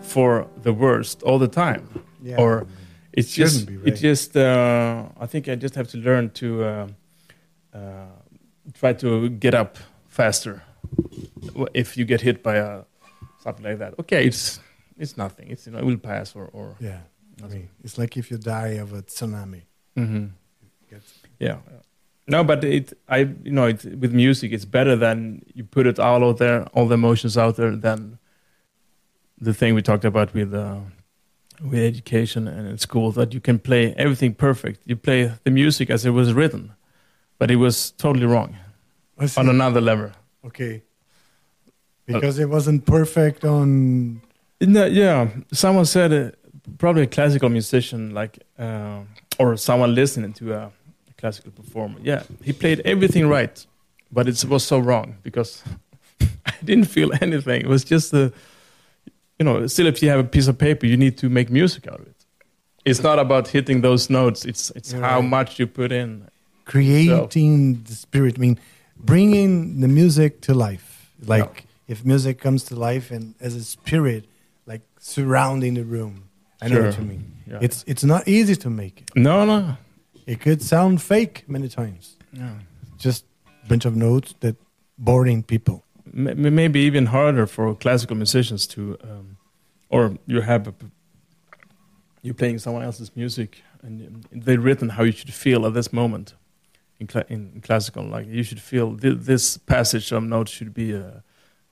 [0.00, 1.82] for the worst all the time
[2.22, 2.40] Yeah.
[2.42, 2.66] or
[3.12, 6.46] it's Shouldn't just be, it just uh, I think I just have to learn to
[6.64, 6.86] uh,
[7.74, 8.06] uh,
[8.80, 9.76] try to get up
[10.08, 10.62] faster
[11.74, 12.84] if you get hit by a
[13.42, 14.60] something like that okay it's
[14.98, 17.00] it's nothing it's you know it will pass or or yeah,
[17.42, 19.62] I mean, it's like if you die of a tsunami.
[19.96, 20.30] Mhm.
[20.94, 21.58] Gets- Yeah.
[22.26, 25.98] No, but it, I, you know, it, with music, it's better than you put it
[25.98, 28.18] all out there, all the emotions out there, than
[29.38, 30.78] the thing we talked about with, uh,
[31.60, 34.80] with education and in school that you can play everything perfect.
[34.86, 36.72] You play the music as it was written,
[37.38, 38.56] but it was totally wrong
[39.36, 40.10] on another level.
[40.46, 40.82] Okay.
[42.06, 44.20] Because it wasn't perfect on.
[44.60, 46.30] No, yeah, someone said uh,
[46.78, 49.00] probably a classical musician, like uh,
[49.38, 50.70] or someone listening to a
[51.24, 51.98] classical performer.
[52.02, 53.56] Yeah, he played everything right,
[54.12, 55.62] but it was so wrong because
[56.46, 57.62] I didn't feel anything.
[57.62, 58.24] It was just a,
[59.38, 61.82] you know, still if you have a piece of paper, you need to make music
[61.88, 62.20] out of it.
[62.84, 64.44] It's not about hitting those notes.
[64.44, 65.36] It's it's You're how right.
[65.36, 66.28] much you put in.
[66.66, 68.34] creating the spirit.
[68.38, 68.56] I mean,
[68.98, 70.88] bringing the music to life.
[71.34, 74.22] Like if music comes to life and as a spirit,
[74.66, 76.14] like surrounding the room.
[76.62, 77.24] I know what you mean.
[77.50, 77.66] Yeah.
[77.66, 79.08] It's it's not easy to make it.
[79.16, 79.76] no, no.
[80.26, 82.16] It could sound fake many times.
[82.32, 82.54] Yeah.
[82.98, 83.24] Just
[83.64, 84.56] a bunch of notes that
[84.98, 85.84] boring people.
[86.14, 89.36] M- maybe even harder for classical musicians to, um,
[89.88, 90.74] or you have a,
[92.22, 96.34] you're playing someone else's music and they've written how you should feel at this moment
[96.98, 98.04] in, cla- in classical.
[98.04, 101.20] Like you should feel th- this passage of notes should be uh,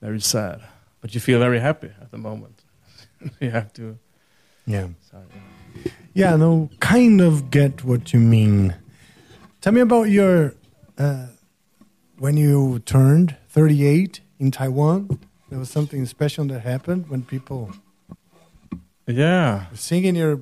[0.00, 0.60] very sad,
[1.00, 2.62] but you feel very happy at the moment.
[3.40, 3.98] you have to.
[4.66, 4.88] Yeah.
[5.10, 5.18] So,
[6.14, 8.74] Yeah, no, kind of get what you mean.
[9.60, 10.54] Tell me about your
[10.98, 11.26] uh,
[12.18, 15.18] when you turned 38 in Taiwan.
[15.48, 17.70] There was something special that happened when people
[19.06, 19.66] yeah.
[19.74, 20.40] singing your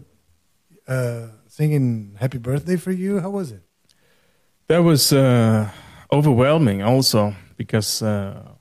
[0.88, 3.20] uh, singing "Happy Birthday" for you.
[3.20, 3.62] How was it?
[4.68, 5.70] That was uh,
[6.12, 8.52] overwhelming also because uh,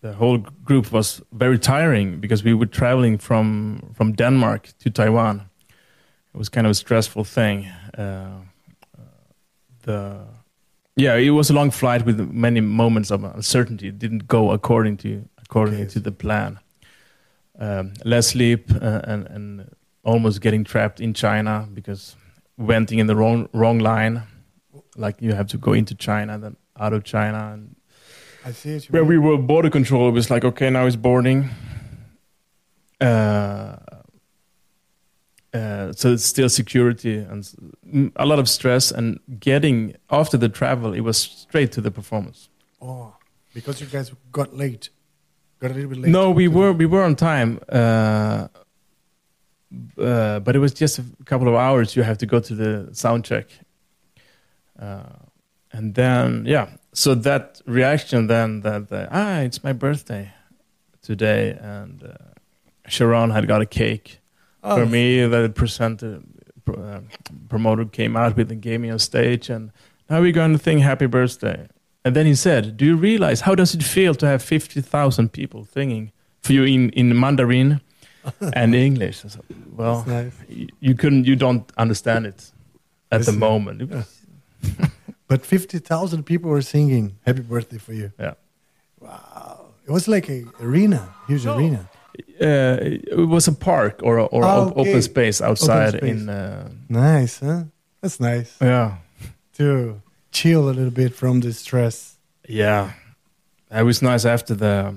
[0.00, 5.48] the whole group was very tiring because we were traveling from from Denmark to Taiwan.
[6.34, 7.66] It was kind of a stressful thing.
[7.98, 8.40] Uh,
[9.82, 10.24] the
[10.96, 13.88] yeah, it was a long flight with many moments of uncertainty.
[13.88, 15.86] It didn't go according to according Okay.
[15.92, 16.58] to the plan.
[17.58, 22.16] Um, less sleep uh, and and almost getting trapped in China because
[22.56, 24.22] went in the wrong wrong line
[24.96, 27.76] like you have to go into China, then out of China, and
[28.44, 28.84] I see it.
[28.90, 31.48] where we were border control, it was like okay, now it's boarding.
[33.00, 33.76] Uh,
[35.54, 40.94] uh, so it's still security and a lot of stress and getting after the travel,
[40.94, 42.48] it was straight to the performance.
[42.80, 43.14] Oh,
[43.52, 44.88] because you guys got late,
[45.60, 46.10] got a little bit late.
[46.10, 48.48] No, we were we were on time, uh,
[49.98, 51.96] uh, but it was just a couple of hours.
[51.96, 53.48] You have to go to the sound check,
[54.78, 55.02] uh,
[55.70, 56.70] and then yeah.
[56.94, 60.32] So that reaction then that ah, it's my birthday
[61.02, 62.14] today, and uh,
[62.88, 64.21] Sharon had got a cake
[64.62, 65.26] Oh, for me.
[65.26, 66.20] The presenter
[66.68, 67.00] uh,
[67.48, 69.70] promoter came out with and gave me on stage, and
[70.08, 71.68] now we're going to sing happy birthday.
[72.04, 75.32] And then he said, "Do you realize how does it feel to have fifty thousand
[75.32, 76.12] people singing
[76.42, 77.80] for you in in Mandarin
[78.54, 79.42] and English?" Said,
[79.76, 80.32] well, nice.
[80.80, 82.52] you couldn't, you don't understand it
[83.10, 83.92] at the moment.
[85.28, 88.12] But fifty thousand people were singing "Happy Birthday" for you.
[88.18, 88.34] Yeah.
[89.00, 91.88] Wow, it was like a arena, huge arena.
[92.42, 94.80] Uh, it was a park or or Ah, okay.
[94.80, 96.10] open space outside space.
[96.10, 96.28] in.
[96.28, 97.64] Uh, Nice, huh?
[98.00, 98.96] That's nice yeah.
[99.58, 100.00] to
[100.30, 102.18] chill a little bit from the stress.
[102.48, 102.90] Yeah,
[103.70, 104.94] it was nice after the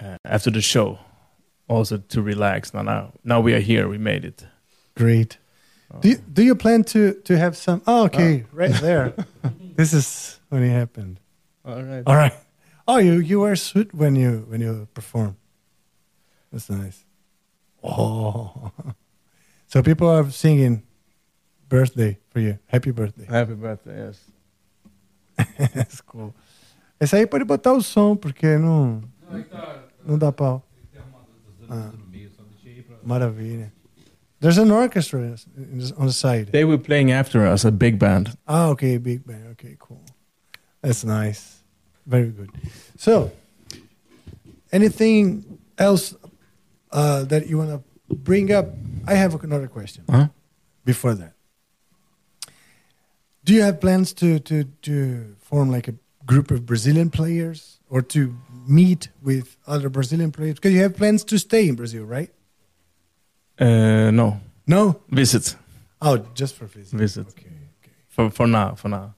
[0.00, 0.98] uh, after the show,
[1.68, 2.72] also to relax.
[2.74, 3.86] Now, now, now we are here.
[3.88, 4.46] We made it.
[4.94, 5.38] Great.
[6.00, 7.80] Do you, do you plan to to have some?
[7.86, 9.12] Oh, okay, right there.
[9.76, 11.20] this is when it happened.
[11.64, 12.02] All right.
[12.06, 12.34] All right.
[12.88, 15.36] Oh, you you wear a suit when you when you perform.
[16.56, 17.04] That's nice.
[17.84, 18.72] Oh,
[19.66, 20.84] so people are singing
[21.68, 22.58] birthday for you.
[22.66, 23.26] Happy birthday.
[23.26, 24.06] Happy birthday.
[24.06, 24.20] Yes.
[25.74, 26.34] That's cool.
[26.98, 29.02] Esse aí pode botar o som porque não
[30.02, 30.64] não dá pau.
[31.68, 31.92] Ah,
[33.04, 33.70] maravilha.
[34.40, 35.36] There's an orchestra
[35.98, 36.52] on the side.
[36.52, 38.34] They were playing after us, a big band.
[38.48, 39.48] Ah, okay, big band.
[39.52, 40.00] Okay, cool.
[40.80, 41.62] That's nice.
[42.06, 42.50] Very good.
[42.96, 43.30] So,
[44.72, 46.14] anything else
[46.96, 47.80] uh, that you want to
[48.14, 48.66] bring up?
[49.06, 50.28] I have another question Huh?
[50.84, 51.32] before that.
[53.44, 55.94] Do you have plans to, to, to form like a
[56.24, 58.34] group of Brazilian players or to
[58.66, 60.54] meet with other Brazilian players?
[60.56, 62.30] Because you have plans to stay in Brazil, right?
[63.58, 65.00] Uh, no, No?
[65.10, 65.56] visit,
[66.02, 66.98] Oh, just for visit.
[66.98, 67.46] visit Okay,
[67.80, 67.92] okay.
[68.08, 69.14] for for now, for now.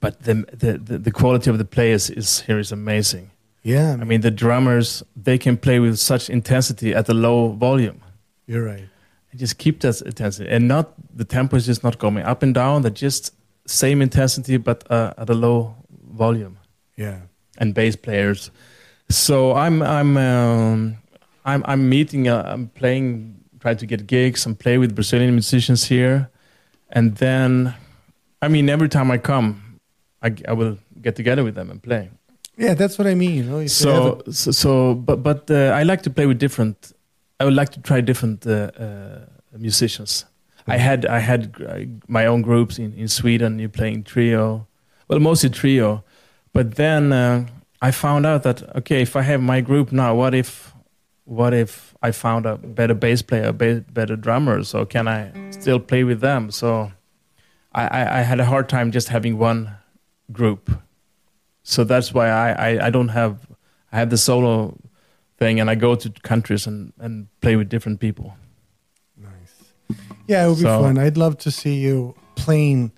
[0.00, 3.30] But the the the, the quality of the players is here is amazing.
[3.68, 8.00] Yeah, I mean, the drummers they can play with such intensity at a low volume.
[8.46, 8.88] you're right.
[9.30, 10.48] and just keep that intensity.
[10.48, 12.80] And not the tempo is just not going up and down.
[12.80, 13.34] They're just
[13.66, 15.74] same intensity but uh, at a low
[16.22, 16.56] volume.
[16.96, 17.18] Yeah.
[17.58, 18.50] and bass players.
[19.10, 20.96] So i'm i'm um,
[21.44, 25.84] i'm i'm meeting uh, i'm playing trying to get gigs and play with brazilian musicians
[25.84, 26.30] here.
[26.96, 27.74] And then
[28.40, 29.80] i mean every time i come
[30.22, 32.08] i, I will get together with them and play
[32.58, 33.34] Yeah, that's what I mean.
[33.34, 36.38] You know, you have so, so so but but uh, I like to play with
[36.38, 36.92] different.
[37.40, 39.18] I would like to try different uh, uh,
[39.56, 40.24] musicians.
[40.66, 41.54] I had I had
[42.08, 43.58] my own groups in in Sweden.
[43.58, 44.66] You playing trio,
[45.08, 46.02] well mostly trio,
[46.52, 47.46] but then uh,
[47.80, 50.74] I found out that okay, if I have my group now, what if
[51.24, 54.64] what if I found a better bass player, better drummer?
[54.64, 56.50] So can I still play with them?
[56.50, 56.90] So
[57.72, 59.70] I, I, I had a hard time just having one
[60.32, 60.70] group.
[61.68, 63.46] So that's why I, I, I don't have
[63.92, 64.74] I have the solo
[65.38, 68.34] thing and I go to countries and, and play with different people.
[69.16, 69.98] Nice.
[70.26, 70.98] Yeah, it would be So- fun.
[70.98, 72.92] I'd love to see you playing,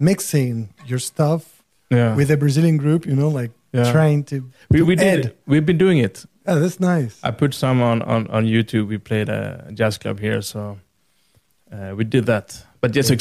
[0.00, 2.16] mixing your stuff Yeah.
[2.16, 3.06] with a Brazilian group.
[3.06, 3.92] You know, like Yeah.
[3.92, 4.36] trying to.
[4.70, 5.34] we we did add.
[5.46, 6.26] we've been doing it.
[6.46, 7.20] Oh, that's nice.
[7.22, 8.88] I put some on, on, on YouTube.
[8.88, 10.78] We played a jazz club here, so
[11.70, 12.66] uh, we did that.
[12.80, 13.14] But just Yeah.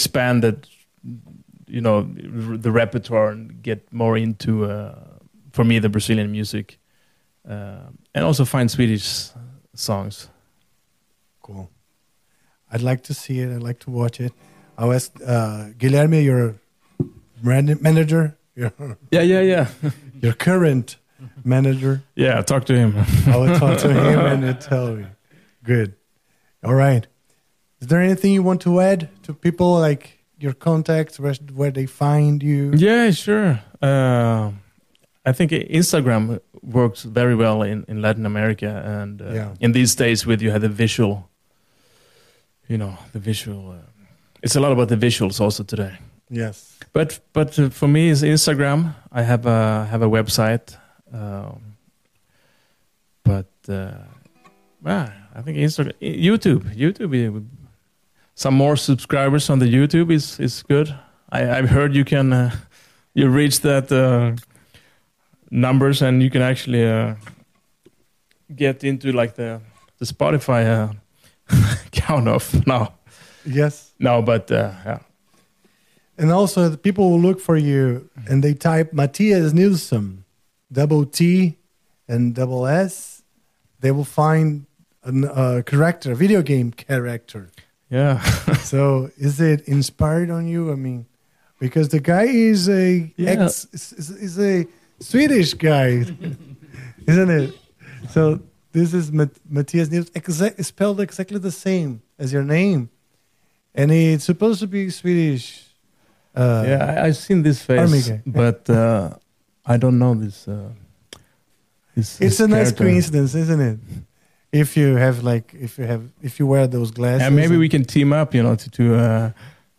[1.68, 4.96] You know, r- the repertoire and get more into, uh,
[5.52, 6.80] for me, the Brazilian music,
[7.48, 7.80] uh,
[8.16, 9.30] and also find Swedish
[9.74, 10.30] songs.
[11.42, 11.70] Cool.
[12.72, 13.54] I'd like to see it.
[13.56, 14.34] I'd like to watch it.
[14.78, 16.56] I'll ask uh, Guilherme, your
[17.42, 18.72] brand manager, your
[19.12, 19.68] Yeah, yeah, yeah,
[20.22, 20.98] your current
[21.44, 22.04] manager.
[22.16, 22.42] yeah.
[22.42, 22.94] Talk to him.
[23.28, 25.06] I will talk to him and he'll tell me.
[25.64, 25.96] Good.
[26.64, 27.08] All right.
[27.80, 31.86] Is there anything you want to add to people, like your contacts, where, where they
[31.86, 32.72] find you?
[32.76, 33.60] Yeah, sure.
[33.82, 34.52] Uh,
[35.26, 39.54] I think Instagram works very well in, in Latin America, and uh, Yeah.
[39.60, 41.30] in these days, with you have the visual,
[42.68, 43.72] you know, the visual.
[43.72, 43.76] Uh,
[44.44, 45.98] it's a lot about the visuals also today.
[46.30, 46.78] Yes.
[46.94, 48.94] But but uh, for me, it's Instagram.
[49.12, 50.78] I have a have a website,
[51.14, 51.76] um,
[53.24, 53.92] but uh,
[54.82, 57.46] well, I think Instagram, YouTube, YouTube.
[58.38, 60.94] Some more subscribers on the YouTube is is good.
[61.32, 62.52] I, I've heard you can uh,
[63.16, 64.36] you reach that uh,
[65.50, 67.16] numbers and you can actually uh,
[68.56, 69.60] get into like the
[69.98, 70.94] the Spotify uh,
[71.92, 72.94] count off now.
[73.44, 73.94] Yes.
[73.98, 75.00] No, but uh, yeah.
[76.18, 80.26] And also, the people will look for you and they type Mattias Nilsson,
[80.72, 81.58] double T
[82.08, 83.24] and double S.
[83.80, 84.68] They will find
[85.04, 87.50] a uh, character, a video game character.
[87.90, 88.20] Yeah.
[88.64, 90.72] so, is it inspired on you?
[90.72, 91.06] I mean,
[91.60, 93.32] because the guy is a Yeah.
[93.32, 94.66] ex, is, is- a
[95.00, 95.88] Swedish guy,
[97.08, 97.54] isn't it?
[98.10, 98.42] So
[98.72, 102.90] this is Mat- Mattias exact, spelled exactly the same as your name,
[103.76, 105.66] and it's supposed to be Swedish.
[106.36, 109.16] Uh, yeah, I, I've seen this face, but uh,
[109.66, 110.48] I don't know this.
[110.48, 110.70] Uh,
[111.96, 113.80] this It's this a nice coincidence, isn't it?
[114.62, 117.60] If you have like, if you have, if you wear those glasses, And maybe and-
[117.60, 119.32] we can team up, you know, to, to uh,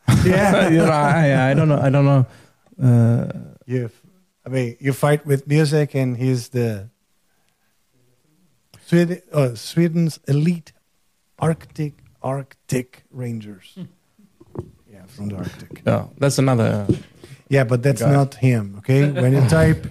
[0.24, 2.26] yeah, you know, I, I don't know, I don't know
[2.82, 3.26] Uh,
[3.66, 3.90] You,
[4.46, 6.88] I mean, you fight with music, and he's the
[8.86, 10.72] Sweden, uh, Sweden's elite
[11.38, 13.76] Arctic Arctic Rangers.
[14.90, 15.82] yeah, from the Arctic.
[15.86, 16.86] yeah, that's another.
[17.48, 18.10] Yeah, but that's Guy.
[18.12, 18.74] not him.
[18.78, 19.86] Okay, when you type,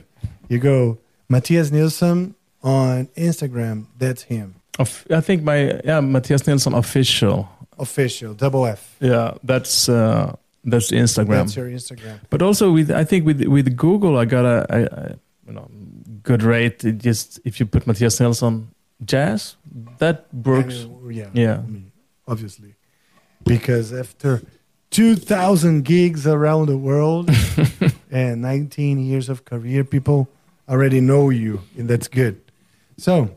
[0.49, 0.97] you go
[1.29, 3.85] Mattias Nilsson on Instagram.
[3.97, 4.55] That's him.
[4.79, 7.49] Of, I think my yeah Mattias Nilsson official.
[7.79, 8.95] Official, double F.
[8.99, 11.45] Yeah, that's uh, that's Instagram.
[11.45, 12.19] That's your Instagram.
[12.29, 15.17] But also with I think with with Google I got a,
[15.47, 15.67] you know
[16.23, 16.83] good rate.
[16.83, 18.69] It just if you put Mattias Nilsson
[19.03, 19.55] jazz,
[19.99, 20.83] that works.
[20.83, 21.57] And, yeah, Yeah.
[21.57, 21.91] I mean,
[22.27, 22.75] obviously,
[23.43, 24.41] because after
[24.89, 27.29] two thousand gigs around the world
[28.11, 30.27] and nineteen years of career, people
[30.67, 32.41] already know you, and that's good.
[32.97, 33.29] So,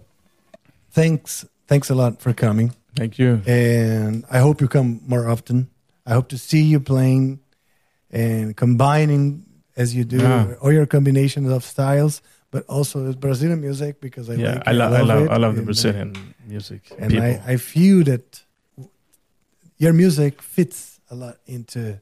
[0.90, 3.40] thanks, thanks a lot for coming, Thank you.
[3.46, 5.68] and I hope you come more often.
[6.06, 7.40] I hope to see you playing
[8.10, 9.44] and combining
[9.76, 10.54] as you do Yeah.
[10.60, 14.92] all your combinations of styles, but also Brazilian music because I yeah, like I, lo-
[14.92, 16.82] I love it, I love the and, uh, Brazilian music.
[16.98, 17.24] and people.
[17.26, 18.44] I, I feel that
[19.78, 22.00] your music fits a lot into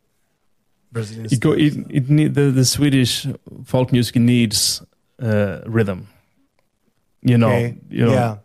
[0.93, 1.27] Brazilian.
[1.31, 3.27] it go it, it need the, the Swedish
[3.65, 4.82] folk music needs
[5.23, 6.09] uh, rhythm.
[7.23, 7.77] You know, Okay.
[7.90, 8.36] you know, yeah,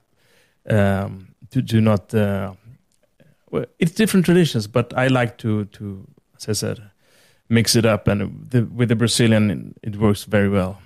[0.70, 2.14] um, to do not.
[2.14, 2.54] Uh,
[3.52, 6.08] well, it's different traditions, but I like to to
[6.38, 6.92] as I said,
[7.50, 10.82] mix it up, and the, with the Brazilian, it works very well.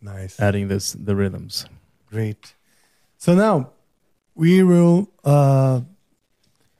[0.00, 1.66] nice, Adding this the rhythms.
[2.10, 2.54] great.
[3.18, 3.70] So now
[4.34, 5.82] we will uh,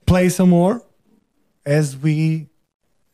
[0.06, 0.82] play some more
[1.64, 2.48] as we,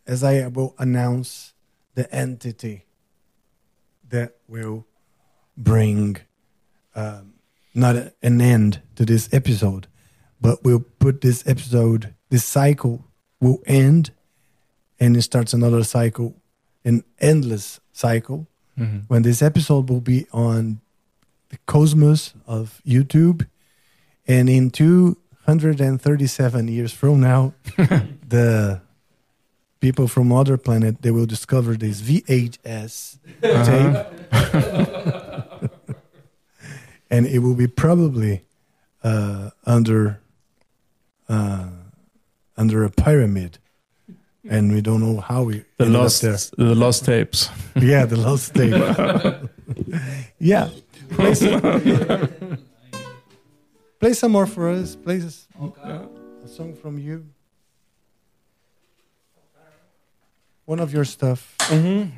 [0.06, 1.52] as I will announce
[1.94, 2.86] the entity
[4.08, 4.86] that will
[5.56, 6.16] bring
[6.94, 7.27] um,
[7.74, 9.86] not a, an end to this episode,
[10.40, 13.04] but we'll put this episode, this cycle
[13.40, 14.10] will end,
[15.00, 16.34] and it starts another cycle,
[16.84, 18.46] an endless cycle.
[18.78, 18.98] Mm-hmm.
[19.08, 20.80] When this episode will be on
[21.50, 23.46] the cosmos of YouTube,
[24.26, 27.54] and in 237 years from now,
[28.28, 28.80] the
[29.80, 33.64] people from other planet they will discover this VHS uh-huh.
[33.64, 35.24] tape,
[37.10, 38.42] and it will be probably
[39.02, 40.20] uh, under
[41.28, 41.68] uh,
[42.56, 43.58] under a pyramid,
[44.48, 46.36] and we don't know how we The ended up lost there.
[46.56, 47.50] the lost tapes.
[47.76, 48.74] Yeah, the lost tape.
[50.38, 50.68] yeah,
[51.10, 51.60] play some,
[54.00, 54.96] play some more for us.
[54.96, 57.24] Play a song from you.
[60.64, 61.54] One of your stuff.
[61.70, 62.10] Mm-hmm.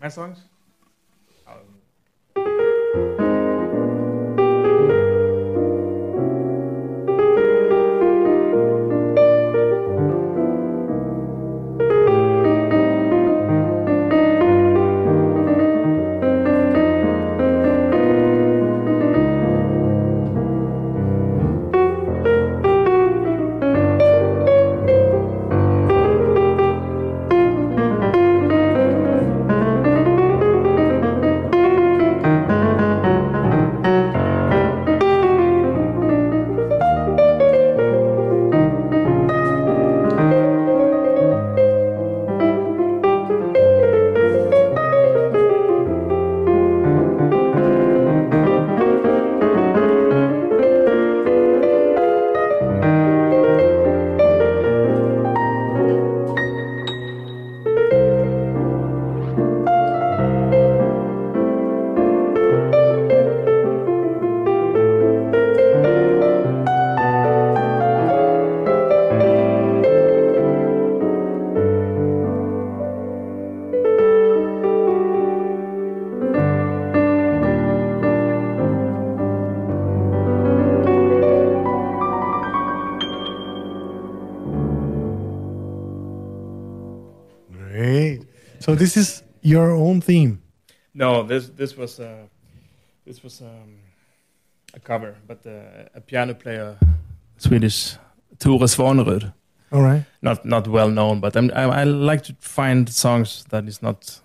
[0.00, 0.38] My songs.
[88.68, 90.42] So this is your own theme.
[90.92, 92.26] No, this this was uh,
[93.06, 93.80] this was um,
[94.74, 96.76] a cover, but uh, a piano player,
[97.38, 97.96] Swedish,
[98.38, 99.32] Tore Svanerud.
[99.72, 100.04] All right.
[100.20, 104.20] Not not well known, but I'm, I, I like to find songs that is not,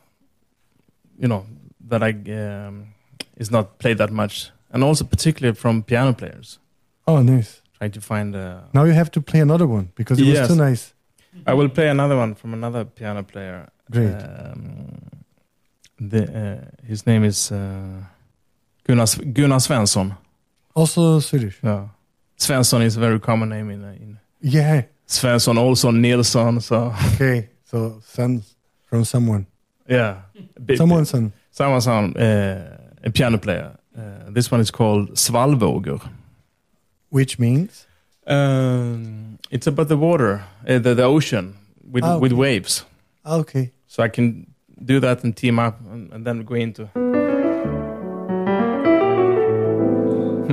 [1.18, 1.46] you know,
[1.88, 2.96] that I um,
[3.38, 6.60] is not played that much, and also particularly from piano players.
[7.08, 7.62] Oh, nice.
[7.78, 8.36] Trying to find.
[8.36, 8.68] A...
[8.74, 10.94] Now you have to play another one because it was too nice.
[11.48, 13.70] I will play another one from another piano player.
[13.92, 14.14] Great.
[14.14, 14.98] Um,
[16.00, 18.04] the, uh, his name is uh,
[18.88, 20.18] Gunnar, Gunnar Svensson.
[20.76, 21.60] Also Swedish.
[21.64, 21.88] Yeah.
[22.38, 24.84] Svensson is a very common name in, in Yeah.
[25.08, 26.60] Svensson, also Nilsson.
[26.62, 27.50] So Okay.
[27.66, 28.56] So Svens,
[28.86, 29.46] from someone.
[29.90, 30.22] Yeah,
[30.76, 31.34] Someone's son.
[31.52, 33.78] someone's on uh, a piano player.
[33.98, 36.00] Uh, this one is called Svalvågor.
[37.10, 37.86] Which means
[38.26, 41.54] Um, it's about the water, uh, the, the ocean
[41.92, 42.86] with Ah, with waves.
[43.26, 43.72] Ah, okay.
[43.88, 46.90] So I can do that and team up and, and then go into.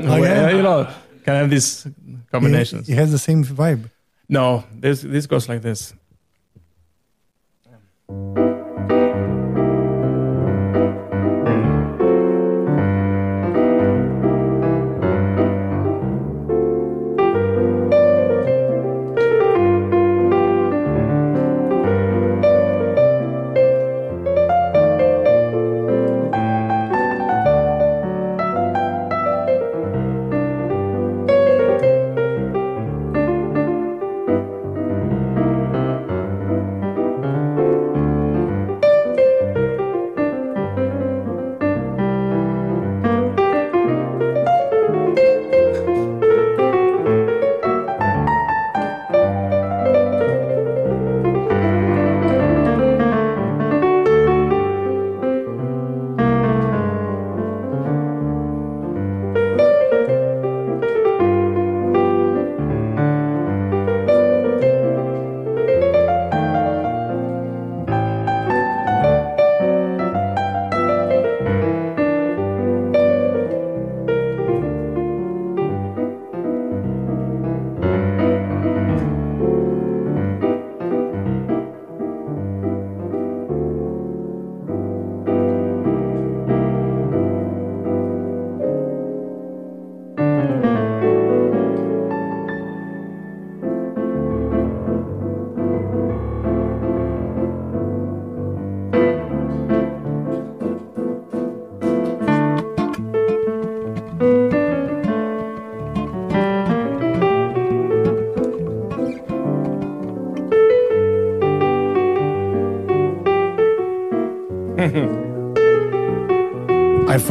[0.03, 0.51] Oh, oh yeah?
[0.51, 0.89] you know,
[1.25, 1.87] can have these
[2.31, 2.89] combinations.
[2.89, 3.91] It, it has the same vibe.
[4.29, 5.93] No, this this goes like this.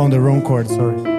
[0.10, 0.68] Found the wrong chord.
[0.68, 1.19] Sorry.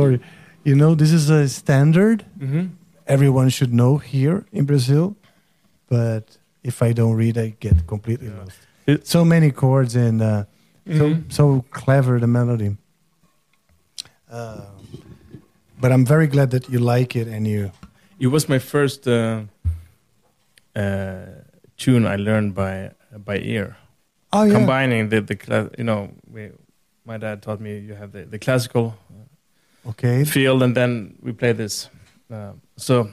[0.00, 0.20] Sorry.
[0.64, 2.66] You know, this is a standard Mm-hmm.
[3.06, 5.16] everyone should know here in Brazil,
[5.88, 8.38] but if I don't read, I get completely Yeah.
[8.44, 8.58] lost.
[8.86, 10.44] It- so many chords and uh,
[10.98, 11.32] so Mhm.
[11.32, 12.76] so clever the melody.
[14.30, 14.60] Uh,
[15.80, 17.70] but I'm very glad that you like it and you.
[18.18, 19.42] It was my first uh,
[20.76, 21.26] uh,
[21.76, 22.90] tune I learned by
[23.24, 23.76] by ear.
[24.32, 24.54] Oh yeah.
[24.58, 26.50] Combining the the you know we,
[27.06, 28.94] my dad taught me you have the, the classical
[29.88, 30.24] Okay.
[30.24, 31.88] field and then we play this.
[32.30, 33.08] Uh, so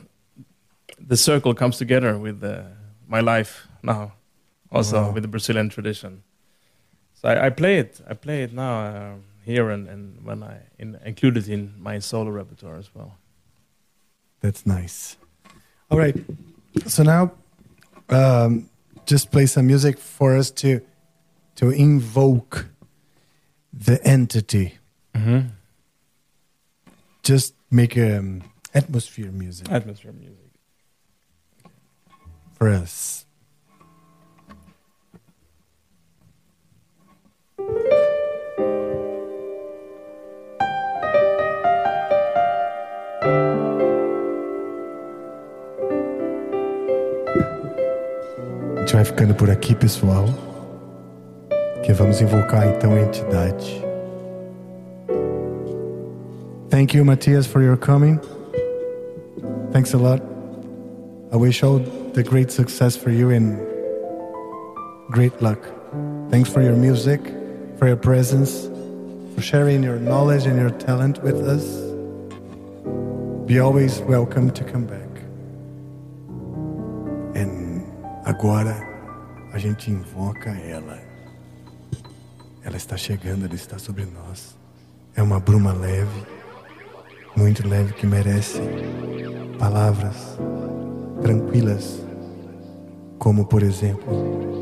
[1.08, 2.64] the circle comes together with uh,
[3.08, 4.12] my life now,
[4.72, 5.12] also Wow.
[5.14, 6.24] with the Brazilian tradition.
[7.14, 8.02] So I, I play it.
[8.10, 9.14] I play it now uh,
[9.46, 13.18] here and, and when I in, include it in my solo repertoire as well.
[14.42, 15.18] That's nice.
[15.90, 16.16] All right.
[16.88, 17.32] So now,
[18.10, 18.70] um,
[19.06, 20.82] just play some music for us to
[21.56, 22.66] to invoke
[23.72, 24.78] the entity.
[25.14, 25.48] Mm-hmm.
[27.26, 30.52] Just make um, atmosphere music Atmosphere music.
[32.54, 33.26] for us.
[48.76, 50.26] A gente vai ficando por aqui, pessoal.
[51.84, 53.85] Que vamos invocar então a entidade.
[56.76, 58.20] Thank you, Mattias, for your coming.
[59.72, 60.22] Thanks a lot.
[61.32, 63.58] I wish all the great success for you and
[65.10, 65.58] great luck.
[66.30, 67.22] Thanks for your music,
[67.78, 68.68] for your presence,
[69.34, 71.64] for sharing your knowledge and your talent with us.
[73.48, 75.14] Be always welcome to come back.
[77.36, 77.86] And
[78.26, 78.76] agora
[79.54, 81.00] a gente invoca ela.
[82.66, 84.58] Ela está chegando, ela está sobre nós.
[85.16, 86.35] É uma bruma leve,
[87.36, 88.62] muito leve que merece
[89.60, 90.38] palavras
[91.22, 92.02] tranquilas,
[93.18, 94.56] como por exemplo.